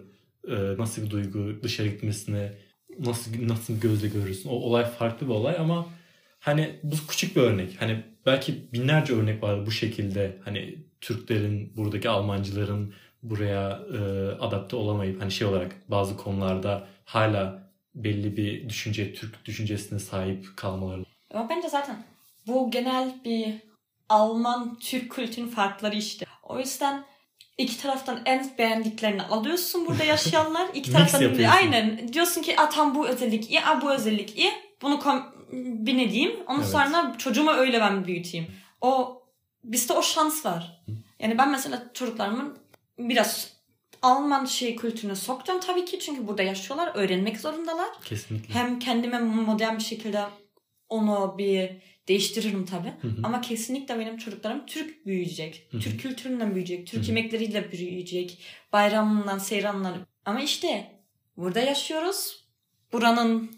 e, 0.48 0.54
nasıl 0.78 1.02
bir 1.02 1.10
duygu 1.10 1.62
dışarı 1.62 1.88
gitmesine 1.88 2.52
nasıl 2.98 3.48
nasıl 3.48 3.80
gözle 3.80 4.08
görürsün. 4.08 4.48
O 4.48 4.52
olay 4.52 4.84
farklı 4.84 5.26
bir 5.26 5.32
olay 5.32 5.56
ama 5.58 5.86
hani 6.40 6.80
bu 6.82 6.94
küçük 7.08 7.36
bir 7.36 7.40
örnek. 7.40 7.80
Hani 7.80 8.04
belki 8.26 8.72
binlerce 8.72 9.12
örnek 9.12 9.42
var 9.42 9.66
bu 9.66 9.70
şekilde. 9.70 10.38
Hani 10.44 10.78
Türklerin, 11.00 11.76
buradaki 11.76 12.08
Almancıların 12.08 12.94
buraya 13.22 13.82
e, 13.92 13.98
adapte 14.40 14.76
olamayıp 14.76 15.22
hani 15.22 15.30
şey 15.30 15.46
olarak 15.46 15.76
bazı 15.88 16.16
konularda 16.16 16.86
hala 17.04 17.68
belli 17.94 18.36
bir 18.36 18.68
düşünce, 18.68 19.14
Türk 19.14 19.44
düşüncesine 19.44 19.98
sahip 19.98 20.56
kalmaları. 20.56 21.04
Ama 21.34 21.48
bence 21.48 21.68
zaten 21.68 22.04
bu 22.46 22.70
genel 22.70 23.14
bir 23.24 23.54
Alman 24.08 24.78
Türk 24.78 25.10
kültürünün 25.10 25.50
farkları 25.50 25.96
işte. 25.96 26.26
O 26.42 26.58
yüzden 26.58 27.04
iki 27.58 27.82
taraftan 27.82 28.20
en 28.24 28.50
beğendiklerini 28.58 29.22
alıyorsun 29.22 29.86
burada 29.86 30.04
yaşayanlar. 30.04 30.68
İki 30.74 30.92
taraftan 30.92 31.38
aynen 31.52 32.12
diyorsun 32.12 32.42
ki 32.42 32.56
tam 32.72 32.94
bu 32.94 33.08
özellik 33.08 33.50
iyi, 33.50 33.60
a, 33.64 33.82
bu 33.82 33.94
özellik 33.94 34.38
iyi. 34.38 34.52
Bunu 34.82 34.94
kom- 34.94 35.37
bir 35.52 35.96
ne 35.96 36.10
diyeyim. 36.10 36.36
Ondan 36.46 36.62
Evet. 36.62 36.72
sonra 36.72 37.14
çocuğumu 37.18 37.50
öyle 37.50 37.80
ben 37.80 38.06
büyüteyim. 38.06 38.46
O 38.80 39.22
bizde 39.64 39.92
o 39.92 40.02
şans 40.02 40.46
var. 40.46 40.82
Yani 41.20 41.38
ben 41.38 41.50
mesela 41.50 41.90
çocuklarımın 41.94 42.58
biraz 42.98 43.58
Alman 44.02 44.44
şey 44.44 44.76
kültürüne 44.76 45.14
sokacağım 45.14 45.60
tabii 45.60 45.84
ki 45.84 45.98
çünkü 45.98 46.28
burada 46.28 46.42
yaşıyorlar, 46.42 46.90
öğrenmek 46.94 47.40
zorundalar. 47.40 47.88
Kesinlikle. 48.04 48.54
Hem 48.54 48.78
kendime 48.78 49.18
modern 49.18 49.76
bir 49.76 49.82
şekilde 49.82 50.24
onu 50.88 51.34
bir 51.38 51.70
değiştiririm 52.08 52.66
tabii. 52.66 52.92
Hı 53.00 53.08
hı. 53.08 53.20
Ama 53.22 53.40
kesinlikle 53.40 53.98
benim 53.98 54.16
çocuklarım 54.16 54.66
Türk 54.66 55.06
büyüyecek. 55.06 55.68
Hı 55.70 55.76
hı. 55.76 55.80
Türk 55.80 56.00
kültüründen 56.00 56.50
büyüyecek. 56.50 56.86
Türk 56.86 57.00
Hı 57.00 57.04
hı. 57.04 57.08
yemekleriyle 57.08 57.72
büyüyecek. 57.72 58.42
Bayramından, 58.72 59.38
seyranından. 59.38 60.06
Ama 60.24 60.40
işte 60.40 61.00
burada 61.36 61.60
yaşıyoruz. 61.60 62.44
Buranın 62.92 63.50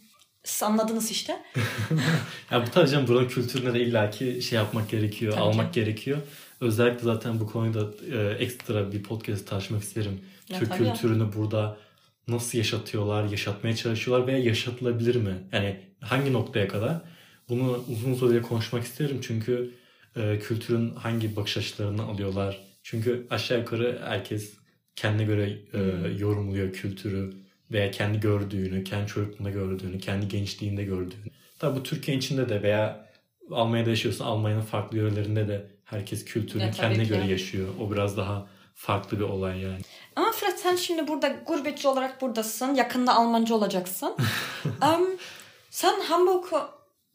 siz 0.44 0.62
anladınız 0.62 1.11
işte. 1.11 1.42
Ya 2.50 2.66
bu 2.66 2.70
tabii 2.70 2.90
canım 2.90 3.09
buranın 3.09 3.29
kültürüne 3.29 3.74
de 3.74 3.81
illaki 3.81 4.42
şey 4.42 4.57
yapmak 4.57 4.90
gerekiyor, 4.90 5.33
Tabii 5.33 5.42
almak 5.42 5.74
gerekiyor. 5.74 6.18
Özellikle 6.61 7.03
zaten 7.05 7.40
bu 7.40 7.46
konuyu 7.46 7.74
da 7.74 7.90
e, 8.16 8.35
ekstra 8.44 8.92
bir 8.92 9.03
podcast 9.03 9.48
tartışmak 9.48 9.83
isterim. 9.83 10.20
Ya 10.48 10.59
Türk 10.59 10.76
kültürünü 10.76 11.33
burada 11.37 11.76
nasıl 12.29 12.59
yaşatıyorlar, 12.59 13.24
yaşatmaya 13.24 13.76
çalışıyorlar 13.76 14.26
veya 14.26 14.38
yaşatılabilir 14.38 15.14
mi? 15.16 15.35
Yani 15.53 15.81
hangi 16.00 16.33
noktaya 16.33 16.68
kadar? 16.68 17.00
Bunu 17.48 17.85
uzun 17.88 18.14
süre 18.14 18.42
konuşmak 18.42 18.85
isterim 18.85 19.18
çünkü 19.22 19.74
e, 20.16 20.38
kültürün 20.38 20.94
hangi 20.94 21.37
bakış 21.37 21.57
açılarını 21.57 22.03
alıyorlar. 22.03 22.61
Çünkü 22.83 23.26
aşağı 23.31 23.59
yukarı 23.59 24.00
herkes 24.05 24.53
kendine 24.96 25.24
göre 25.24 25.50
e, 25.50 25.79
Hmm. 25.79 26.18
yorumluyor 26.18 26.72
kültürü 26.72 27.33
veya 27.72 27.90
kendi 27.90 28.20
gördüğünü, 28.20 28.85
kendi 28.85 29.06
çocukluğunda 29.06 29.50
gördüğünü, 29.50 29.98
kendi 29.98 30.28
gençliğinde 30.28 30.85
gördüğünü. 30.85 31.30
Tabi 31.59 31.78
bu 31.78 31.83
Türkiye 31.83 32.16
içinde 32.16 32.48
de 32.48 32.62
veya 32.62 33.06
Almanya'da 33.50 33.90
yaşıyorsan 33.90 34.24
Almanya'nın 34.26 34.62
farklı 34.62 34.98
yörelerinde 34.98 35.48
de 35.48 35.66
herkes 35.85 36.24
kültürünü 36.24 36.62
Ya 36.62 36.70
kendine 36.70 37.02
ki. 37.02 37.09
göre 37.09 37.26
yaşıyor. 37.26 37.68
O 37.80 37.92
biraz 37.92 38.16
daha 38.16 38.46
farklı 38.74 39.18
bir 39.18 39.24
olay 39.24 39.61
yani. 39.61 39.80
Ama 40.16 40.33
Fırat 40.33 40.61
sen 40.61 40.76
şimdi 40.76 41.09
burada 41.09 41.28
gurbetçi 41.46 41.88
olarak 41.88 42.20
buradasın. 42.22 42.74
Yakında 42.74 43.14
Almancı 43.16 43.54
olacaksın. 43.54 44.16
Em, 44.83 45.00
sen 45.70 46.00
Hamburg'u 46.00 46.61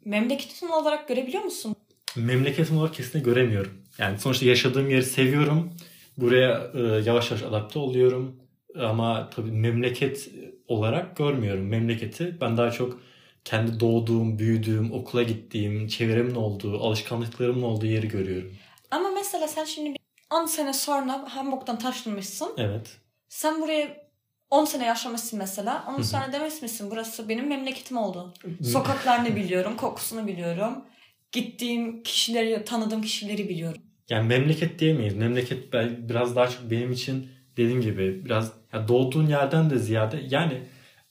memleketin 0.05 0.67
olarak 0.67 1.07
görebiliyor 1.07 1.43
musun? 1.43 1.75
Memleketim 2.15 2.77
olarak 2.77 2.93
kesinlikle 2.93 3.31
göremiyorum. 3.31 3.73
Yani 3.97 4.19
sonuçta 4.19 4.45
yaşadığım 4.45 4.89
yeri 4.89 5.03
seviyorum. 5.03 5.73
Buraya 6.17 6.71
e, 6.73 6.79
yavaş 6.81 7.31
yavaş 7.31 7.43
adapte 7.43 7.79
oluyorum. 7.79 8.35
Ama 8.79 9.29
tabii 9.29 9.51
memleket 9.51 10.29
olarak 10.67 11.17
görmüyorum. 11.17 11.67
Memleketi 11.67 12.37
ben 12.41 12.57
daha 12.57 12.71
çok 12.71 12.99
kendi 13.45 13.79
doğduğum, 13.79 14.39
büyüdüğüm, 14.39 14.91
okula 14.91 15.23
gittiğim, 15.23 15.87
çevremin 15.87 16.35
olduğu, 16.35 16.79
alışkanlıklarımın 16.79 17.61
olduğu 17.61 17.85
yeri 17.85 18.07
görüyorum. 18.07 18.53
Ama 18.91 19.09
mesela 19.09 19.47
sen 19.47 19.65
şimdi 19.65 19.89
bir 19.89 19.99
10 20.29 20.45
sene 20.45 20.73
sonra 20.73 21.25
Hamburg'dan 21.35 21.79
taşınmışsın. 21.79 22.49
Evet. 22.57 22.97
Sen 23.29 23.61
buraya 23.61 24.05
10 24.49 24.65
sene 24.65 24.85
yaşamışsın 24.85 25.39
mesela. 25.39 25.85
Ondan 25.89 26.01
sonra 26.01 26.33
demiş 26.33 26.61
misin 26.61 26.87
burası 26.91 27.29
benim 27.29 27.47
memleketim 27.47 27.97
oldu. 27.97 28.33
Sokaklarını 28.63 29.35
biliyorum, 29.35 29.77
kokusunu 29.77 30.27
biliyorum. 30.27 30.85
Gittiğim 31.31 32.03
kişileri, 32.03 32.65
tanıdığım 32.65 33.01
kişileri 33.01 33.49
biliyorum. 33.49 33.81
Yani 34.09 34.27
memleket 34.27 34.79
diyemeyiz. 34.79 35.15
Memleket 35.15 35.73
biraz 36.09 36.35
daha 36.35 36.47
çok 36.47 36.71
benim 36.71 36.91
için 36.91 37.34
dediğim 37.57 37.81
gibi 37.81 38.25
biraz 38.25 38.51
ya 38.73 38.87
doğduğun 38.87 39.27
yerden 39.27 39.69
de 39.69 39.77
ziyade 39.77 40.23
yani 40.29 40.61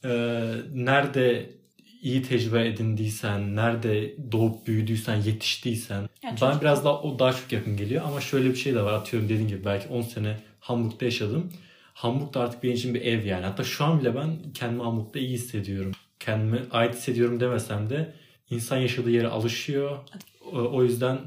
e, 0.05 0.11
nerede 0.75 1.51
iyi 2.03 2.23
tecrübe 2.23 2.67
edindiysen, 2.69 3.57
nerede 3.57 4.15
doğup 4.33 4.67
büyüdüysen, 4.67 5.17
yetiştiysen 5.17 6.09
Yani 6.23 6.39
çocuk- 6.39 6.61
biraz 6.61 6.85
daha 6.85 7.03
o 7.03 7.19
daha 7.19 7.33
çok 7.33 7.53
yakın 7.53 7.77
geliyor 7.77 8.03
ama 8.07 8.21
şöyle 8.21 8.51
bir 8.51 8.57
şey 8.57 8.75
de 8.75 8.83
var 8.83 8.93
atıyorum 8.93 9.29
dediğim 9.29 9.49
gibi 9.49 9.65
belki 9.65 9.89
10 9.89 10.03
sene 10.03 10.37
Hamburg'da 10.61 11.05
yaşadım. 11.05 11.53
Hamburg 11.95 12.35
da 12.35 12.41
artık 12.41 12.63
benim 12.63 12.75
için 12.75 12.95
bir 12.95 13.01
ev 13.03 13.25
yani. 13.27 13.45
Hatta 13.47 13.65
şu 13.65 13.85
an 13.85 14.01
bile 14.01 14.15
ben 14.15 14.37
kendimi 14.55 14.83
Hamburg'da 14.83 15.19
iyi 15.19 15.29
hissediyorum. 15.29 15.93
Kendimi 16.21 16.61
ait 16.71 16.95
hissediyorum 16.95 17.41
demesem 17.41 17.91
de 17.91 18.13
insan 18.51 18.77
yaşadığı 18.77 19.11
yere 19.11 19.29
alışıyor. 19.29 19.99
O 20.53 20.85
yüzden 20.85 21.19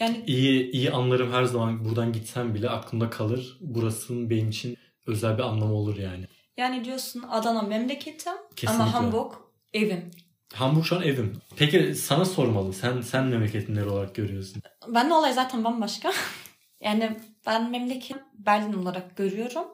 Yani 0.00 0.24
İyi 0.26 0.70
iyi 0.70 0.90
anlarım 0.90 1.32
her 1.32 1.44
zaman 1.44 1.84
buradan 1.84 2.12
gitsem 2.12 2.54
bile 2.54 2.70
aklımda 2.70 3.10
kalır. 3.10 3.58
Burasının 3.60 4.30
benim 4.30 4.48
için 4.48 4.76
özel 5.06 5.38
bir 5.38 5.42
anlamı 5.42 5.74
olur 5.74 5.96
yani. 5.96 6.24
yani 6.56 6.84
diyorsun 6.84 7.22
Adana 7.30 7.62
memleketim 7.62 8.32
Kesinlikle. 8.56 8.82
ama 8.84 8.94
Hamburg 8.94 9.32
evim. 9.72 10.10
Hamburg 10.54 10.84
şu 10.84 10.96
an 10.96 11.02
evim. 11.02 11.36
Peki 11.56 11.94
sana 11.94 12.24
sormalı. 12.24 12.72
Sen 12.72 13.00
sen 13.00 13.24
memleketin 13.26 13.74
nere 13.74 13.88
olarak 13.90 14.14
görüyorsun? 14.14 14.62
Ben 14.88 15.10
de 15.10 15.14
olay 15.14 15.32
zaten 15.32 15.64
bambaşka. 15.64 16.12
yani 16.80 17.16
ben 17.46 17.70
memleket 17.70 18.16
Berlin 18.34 18.72
olarak 18.72 19.16
görüyorum. 19.16 19.64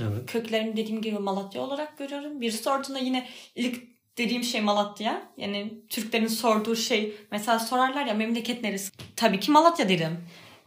Evet. 0.00 0.26
Köklerimi 0.26 0.76
dediğim 0.76 1.02
gibi 1.02 1.18
Malatya 1.18 1.62
olarak 1.62 1.98
görüyorum. 1.98 2.40
Biri 2.40 2.52
sorduğunda 2.52 2.98
yine 2.98 3.28
ilk 3.54 3.93
dediğim 4.18 4.42
şey 4.42 4.60
Malatya. 4.60 5.22
Yani 5.36 5.74
Türklerin 5.88 6.26
sorduğu 6.26 6.76
şey 6.76 7.14
mesela 7.30 7.58
sorarlar 7.58 8.06
ya 8.06 8.14
memleket 8.14 8.62
neresi? 8.62 8.92
Tabii 9.16 9.40
ki 9.40 9.50
Malatya 9.50 9.88
derim. 9.88 10.18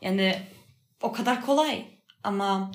Yani 0.01 0.35
o 1.01 1.11
kadar 1.11 1.45
kolay. 1.45 1.85
Ama 2.23 2.71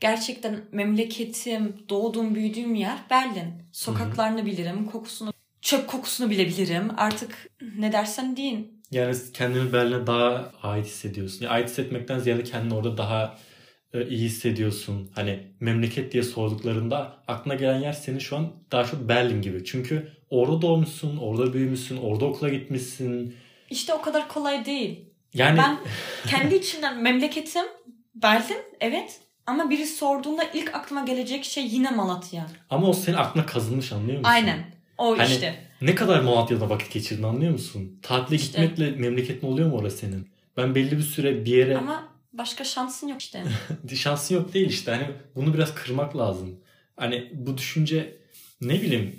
gerçekten 0.00 0.60
memleketim, 0.72 1.76
doğduğum, 1.88 2.34
büyüdüğüm 2.34 2.74
yer 2.74 2.98
Berlin. 3.10 3.52
Sokaklarını 3.72 4.46
bilirim, 4.46 4.86
kokusunu, 4.86 5.32
çöp 5.60 5.88
kokusunu 5.88 6.30
bile 6.30 6.46
bilirim. 6.46 6.90
Artık 6.96 7.50
ne 7.78 7.92
dersen 7.92 8.36
deyin. 8.36 8.82
Yani 8.90 9.16
kendini 9.34 9.72
Berlin'e 9.72 10.06
daha 10.06 10.52
ait 10.62 10.86
hissediyorsun. 10.86 11.44
Yani 11.44 11.52
ait 11.52 11.68
hissetmekten 11.68 12.18
ziyade 12.18 12.44
kendini 12.44 12.74
orada 12.74 12.96
daha 12.96 13.38
iyi 14.00 14.18
hissediyorsun. 14.24 15.10
Hani 15.14 15.38
memleket 15.60 16.12
diye 16.12 16.22
sorduklarında 16.22 17.16
aklına 17.28 17.54
gelen 17.54 17.78
yer 17.80 17.92
senin 17.92 18.18
şu 18.18 18.36
an 18.36 18.52
daha 18.72 18.84
çok 18.84 19.08
Berlin 19.08 19.42
gibi. 19.42 19.64
Çünkü 19.64 20.08
orada 20.30 20.62
doğmuşsun, 20.62 21.16
orada 21.16 21.52
büyümüşsün, 21.52 21.96
orada 21.96 22.24
okula 22.24 22.48
gitmişsin. 22.48 23.34
İşte 23.70 23.94
o 23.94 24.02
kadar 24.02 24.28
kolay 24.28 24.64
değil. 24.64 25.00
Yani 25.34 25.58
Ben 25.58 25.78
kendi 26.26 26.54
içimden 26.54 27.02
memleketim 27.02 27.64
Berlin 28.14 28.58
evet 28.80 29.20
ama 29.46 29.70
biri 29.70 29.86
sorduğunda 29.86 30.44
ilk 30.54 30.74
aklıma 30.74 31.04
gelecek 31.04 31.44
şey 31.44 31.66
yine 31.66 31.90
Malatya. 31.90 32.46
ama 32.70 32.86
o 32.88 32.92
senin 32.92 33.16
aklına 33.16 33.46
kazınmış 33.46 33.92
anlıyor 33.92 34.18
musun? 34.18 34.30
Aynen. 34.32 34.64
O 34.98 35.18
Hani- 35.18 35.32
işte. 35.32 35.54
Ne 35.82 35.94
kadar 35.94 36.20
Malatya'da 36.20 36.70
vakit 36.70 36.92
geçirdin 36.92 37.22
anlıyor 37.22 37.52
musun? 37.52 37.98
Tatile 38.02 38.36
İşte. 38.36 38.62
gitmekle 38.66 38.96
memleketin 39.00 39.46
oluyor 39.46 39.68
mu 39.68 39.76
orası 39.76 39.96
senin? 39.96 40.28
Ben 40.56 40.74
belli 40.74 40.98
bir 40.98 41.02
süre 41.02 41.44
bir 41.44 41.50
yere 41.56 41.78
Ama 41.78 42.08
başka 42.32 42.64
şansın 42.64 43.08
yok 43.08 43.20
işte. 43.20 43.44
şansın 43.94 44.34
yok 44.34 44.54
değil 44.54 44.68
işte. 44.68 44.90
Hani 44.90 45.10
bunu 45.34 45.54
biraz 45.54 45.74
kırmak 45.74 46.16
lazım. 46.16 46.60
Hani 46.96 47.30
bu 47.34 47.58
düşünce 47.58 48.16
ne 48.60 48.82
bileyim 48.82 49.16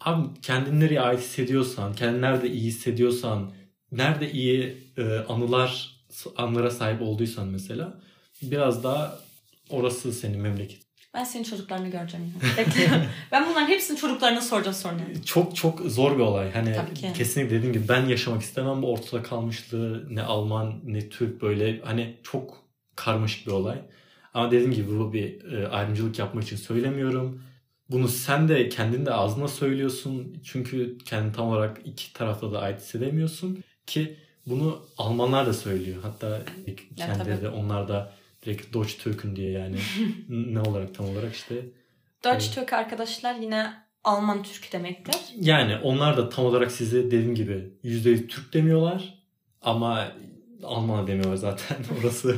abi 0.00 0.40
kendini 0.42 0.80
nereye 0.80 1.00
ait 1.00 1.20
hissediyorsan, 1.20 1.94
kendini 1.94 2.22
nerede 2.22 2.50
iyi 2.50 2.66
hissediyorsan, 2.66 3.52
nerede 3.92 4.32
iyi 4.32 4.76
e, 4.96 5.02
anılar 5.02 5.96
anlara 6.36 6.70
sahip 6.70 7.02
olduysan 7.02 7.48
mesela 7.48 8.00
biraz 8.42 8.84
daha 8.84 9.18
orası 9.70 10.12
senin 10.12 10.40
memleket. 10.40 10.85
Ben 11.16 11.24
senin 11.24 11.44
çocuklarını 11.44 11.88
göreceğim. 11.88 12.34
ben 13.32 13.46
bunların 13.50 13.68
hepsini 13.68 13.98
çocuklarına 13.98 14.40
soracağım 14.40 14.76
sonra. 14.76 14.98
Çok 15.24 15.56
çok 15.56 15.80
zor 15.80 16.16
bir 16.16 16.22
olay. 16.22 16.52
Hani 16.52 16.76
kesinlikle 17.14 17.56
dediğim 17.56 17.72
gibi 17.72 17.88
ben 17.88 18.06
yaşamak 18.06 18.42
istemem 18.42 18.82
bu 18.82 18.92
ortada 18.92 19.22
kalmışlığı. 19.22 20.14
Ne 20.14 20.22
Alman 20.22 20.80
ne 20.84 21.08
Türk 21.08 21.42
böyle 21.42 21.80
hani 21.80 22.16
çok 22.22 22.62
karmaşık 22.96 23.46
bir 23.46 23.52
olay. 23.52 23.78
Ama 24.34 24.50
dediğim 24.50 24.72
gibi 24.72 24.98
bu 24.98 25.12
bir 25.12 25.52
e, 25.52 25.68
ayrımcılık 25.68 26.18
yapmak 26.18 26.44
için 26.44 26.56
söylemiyorum. 26.56 27.42
Bunu 27.90 28.08
sen 28.08 28.48
de 28.48 28.68
kendin 28.68 29.06
de 29.06 29.12
ağzına 29.12 29.48
söylüyorsun. 29.48 30.38
Çünkü 30.44 30.98
kendini 30.98 31.32
tam 31.32 31.48
olarak 31.48 31.78
iki 31.84 32.12
tarafta 32.12 32.52
da 32.52 32.60
ait 32.60 32.80
hissedemiyorsun. 32.80 33.64
Ki 33.86 34.16
bunu 34.46 34.86
Almanlar 34.98 35.46
da 35.46 35.52
söylüyor. 35.52 35.96
Hatta 36.02 36.42
kendileri 36.96 37.42
de 37.42 37.48
onlar 37.48 37.88
da 37.88 38.12
direkt 38.46 38.74
Deutsch 38.74 38.98
Türk'ün 38.98 39.36
diye 39.36 39.50
yani 39.50 39.76
ne 40.28 40.60
olarak 40.60 40.94
tam 40.94 41.08
olarak 41.08 41.34
işte 41.34 41.54
Deutsch 42.24 42.54
Türk 42.54 42.72
arkadaşlar 42.72 43.34
yine 43.34 43.72
Alman 44.04 44.42
Türk 44.42 44.72
demektir. 44.72 45.16
Yani 45.36 45.76
onlar 45.76 46.16
da 46.16 46.28
tam 46.28 46.44
olarak 46.44 46.72
size 46.72 47.04
dediğim 47.04 47.34
gibi 47.34 47.70
%100 47.84 48.28
Türk 48.28 48.54
demiyorlar 48.54 49.14
ama 49.62 50.12
Alman 50.62 51.06
demiyorlar 51.06 51.36
zaten. 51.36 51.76
Orası 52.00 52.36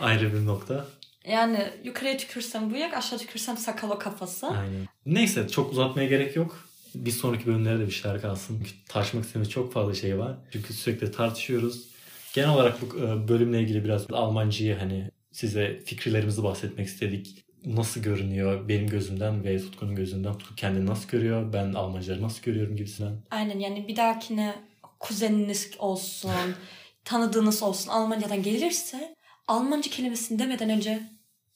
ayrı 0.00 0.34
bir 0.34 0.46
nokta. 0.46 0.86
Yani 1.24 1.66
yukarıya 1.84 2.16
tükürsem 2.16 2.72
bıyık, 2.72 2.94
aşağı 2.94 3.18
tükürsem 3.18 3.56
sakal 3.56 3.90
o 3.90 3.98
kafası. 3.98 4.46
Aynen. 4.46 4.88
Neyse 5.06 5.48
çok 5.48 5.72
uzatmaya 5.72 6.08
gerek 6.08 6.36
yok. 6.36 6.68
Bir 6.94 7.10
sonraki 7.10 7.46
bölümlere 7.46 7.78
de 7.78 7.86
bir 7.86 7.90
şeyler 7.90 8.20
kalsın. 8.20 8.56
Çünkü 8.58 8.70
Tartışmak 8.88 9.24
istediğimiz 9.24 9.50
çok 9.50 9.72
fazla 9.72 9.94
şey 9.94 10.18
var. 10.18 10.36
Çünkü 10.52 10.72
sürekli 10.72 11.12
tartışıyoruz. 11.12 11.88
Genel 12.34 12.50
olarak 12.50 12.78
bu 12.82 12.98
e, 12.98 13.28
bölümle 13.28 13.60
ilgili 13.60 13.84
biraz 13.84 14.06
Almancıyı 14.12 14.78
hani 14.78 15.10
size 15.32 15.80
fikirlerimizi 15.84 16.42
bahsetmek 16.42 16.86
istedik. 16.86 17.44
Nasıl 17.64 18.02
görünüyor 18.02 18.68
benim 18.68 18.86
gözümden 18.86 19.44
ve 19.44 19.58
Tutku'nun 19.58 19.94
gözünden. 19.94 20.38
Tutku 20.38 20.54
kendini 20.54 20.86
nasıl 20.86 21.08
görüyor, 21.08 21.52
ben 21.52 21.72
Almancıları 21.72 22.22
nasıl 22.22 22.42
görüyorum 22.42 22.76
gibisinden. 22.76 23.12
Aynen 23.30 23.58
yani 23.58 23.88
bir 23.88 23.96
dahakine 23.96 24.54
kuzeniniz 25.00 25.70
olsun, 25.78 26.30
tanıdığınız 27.04 27.62
olsun 27.62 27.90
Almanya'dan 27.90 28.42
gelirse 28.42 29.14
Almanca 29.48 29.90
kelimesini 29.90 30.38
demeden 30.38 30.70
önce 30.70 31.02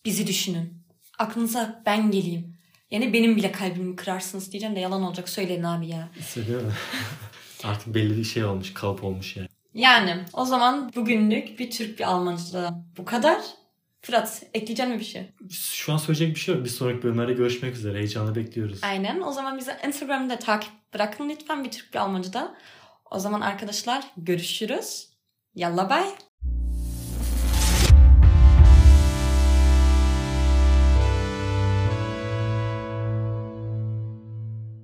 bizi 0.05 0.27
düşünün. 0.27 0.85
Aklınıza 1.19 1.83
ben 1.87 2.11
geleyim. 2.11 2.57
Yani 2.91 3.13
benim 3.13 3.37
bile 3.37 3.53
kalbimi 3.53 3.97
kırarsınız 3.97 4.53
diyeceğim 4.53 4.77
de 4.77 4.81
yalan 4.81 5.03
olacak 5.03 5.29
söyleyin 5.29 5.63
abi 5.63 5.89
ya. 5.89 6.09
Söylüyor 6.21 6.63
mu? 6.63 6.73
Artık 7.65 7.95
belli 7.95 8.17
bir 8.17 8.25
şey 8.25 8.45
olmuş, 8.45 8.75
kalıp 8.75 9.05
olmuş 9.05 9.37
yani. 9.37 9.49
Yani 9.75 10.25
o 10.33 10.45
zaman 10.45 10.93
bugünlük 10.97 11.59
bir 11.59 11.71
Türk 11.71 11.99
bir 11.99 12.05
Almanca'da 12.05 12.85
bu 12.97 13.05
kadar. 13.05 13.41
Fırat 14.05 14.43
ekleyecek 14.55 14.89
mi 14.89 14.99
bir 14.99 15.05
şey? 15.05 15.33
Şu 15.51 15.93
an 15.93 15.97
söyleyecek 15.97 16.35
bir 16.35 16.41
şey 16.41 16.55
yok. 16.55 16.65
Bir 16.65 16.71
sonraki 16.71 17.03
bölümlerde 17.03 17.33
görüşmek 17.33 17.75
üzere. 17.77 17.99
Heyecanla 17.99 18.35
bekliyoruz. 18.35 18.81
Aynen. 18.83 19.21
O 19.21 19.33
zaman 19.33 19.59
bize 19.59 19.79
Instagram'da 19.87 20.39
takip 20.39 20.73
bırakın 20.95 21.29
lütfen 21.29 21.65
bir 21.65 21.71
Türk 21.71 21.95
bir 21.95 21.99
Almanca'da. 21.99 22.55
O 23.11 23.19
zaman 23.19 23.41
arkadaşlar 23.41 24.05
görüşürüz. 24.17 25.09
Yalla 25.55 25.91
bay. 25.91 26.05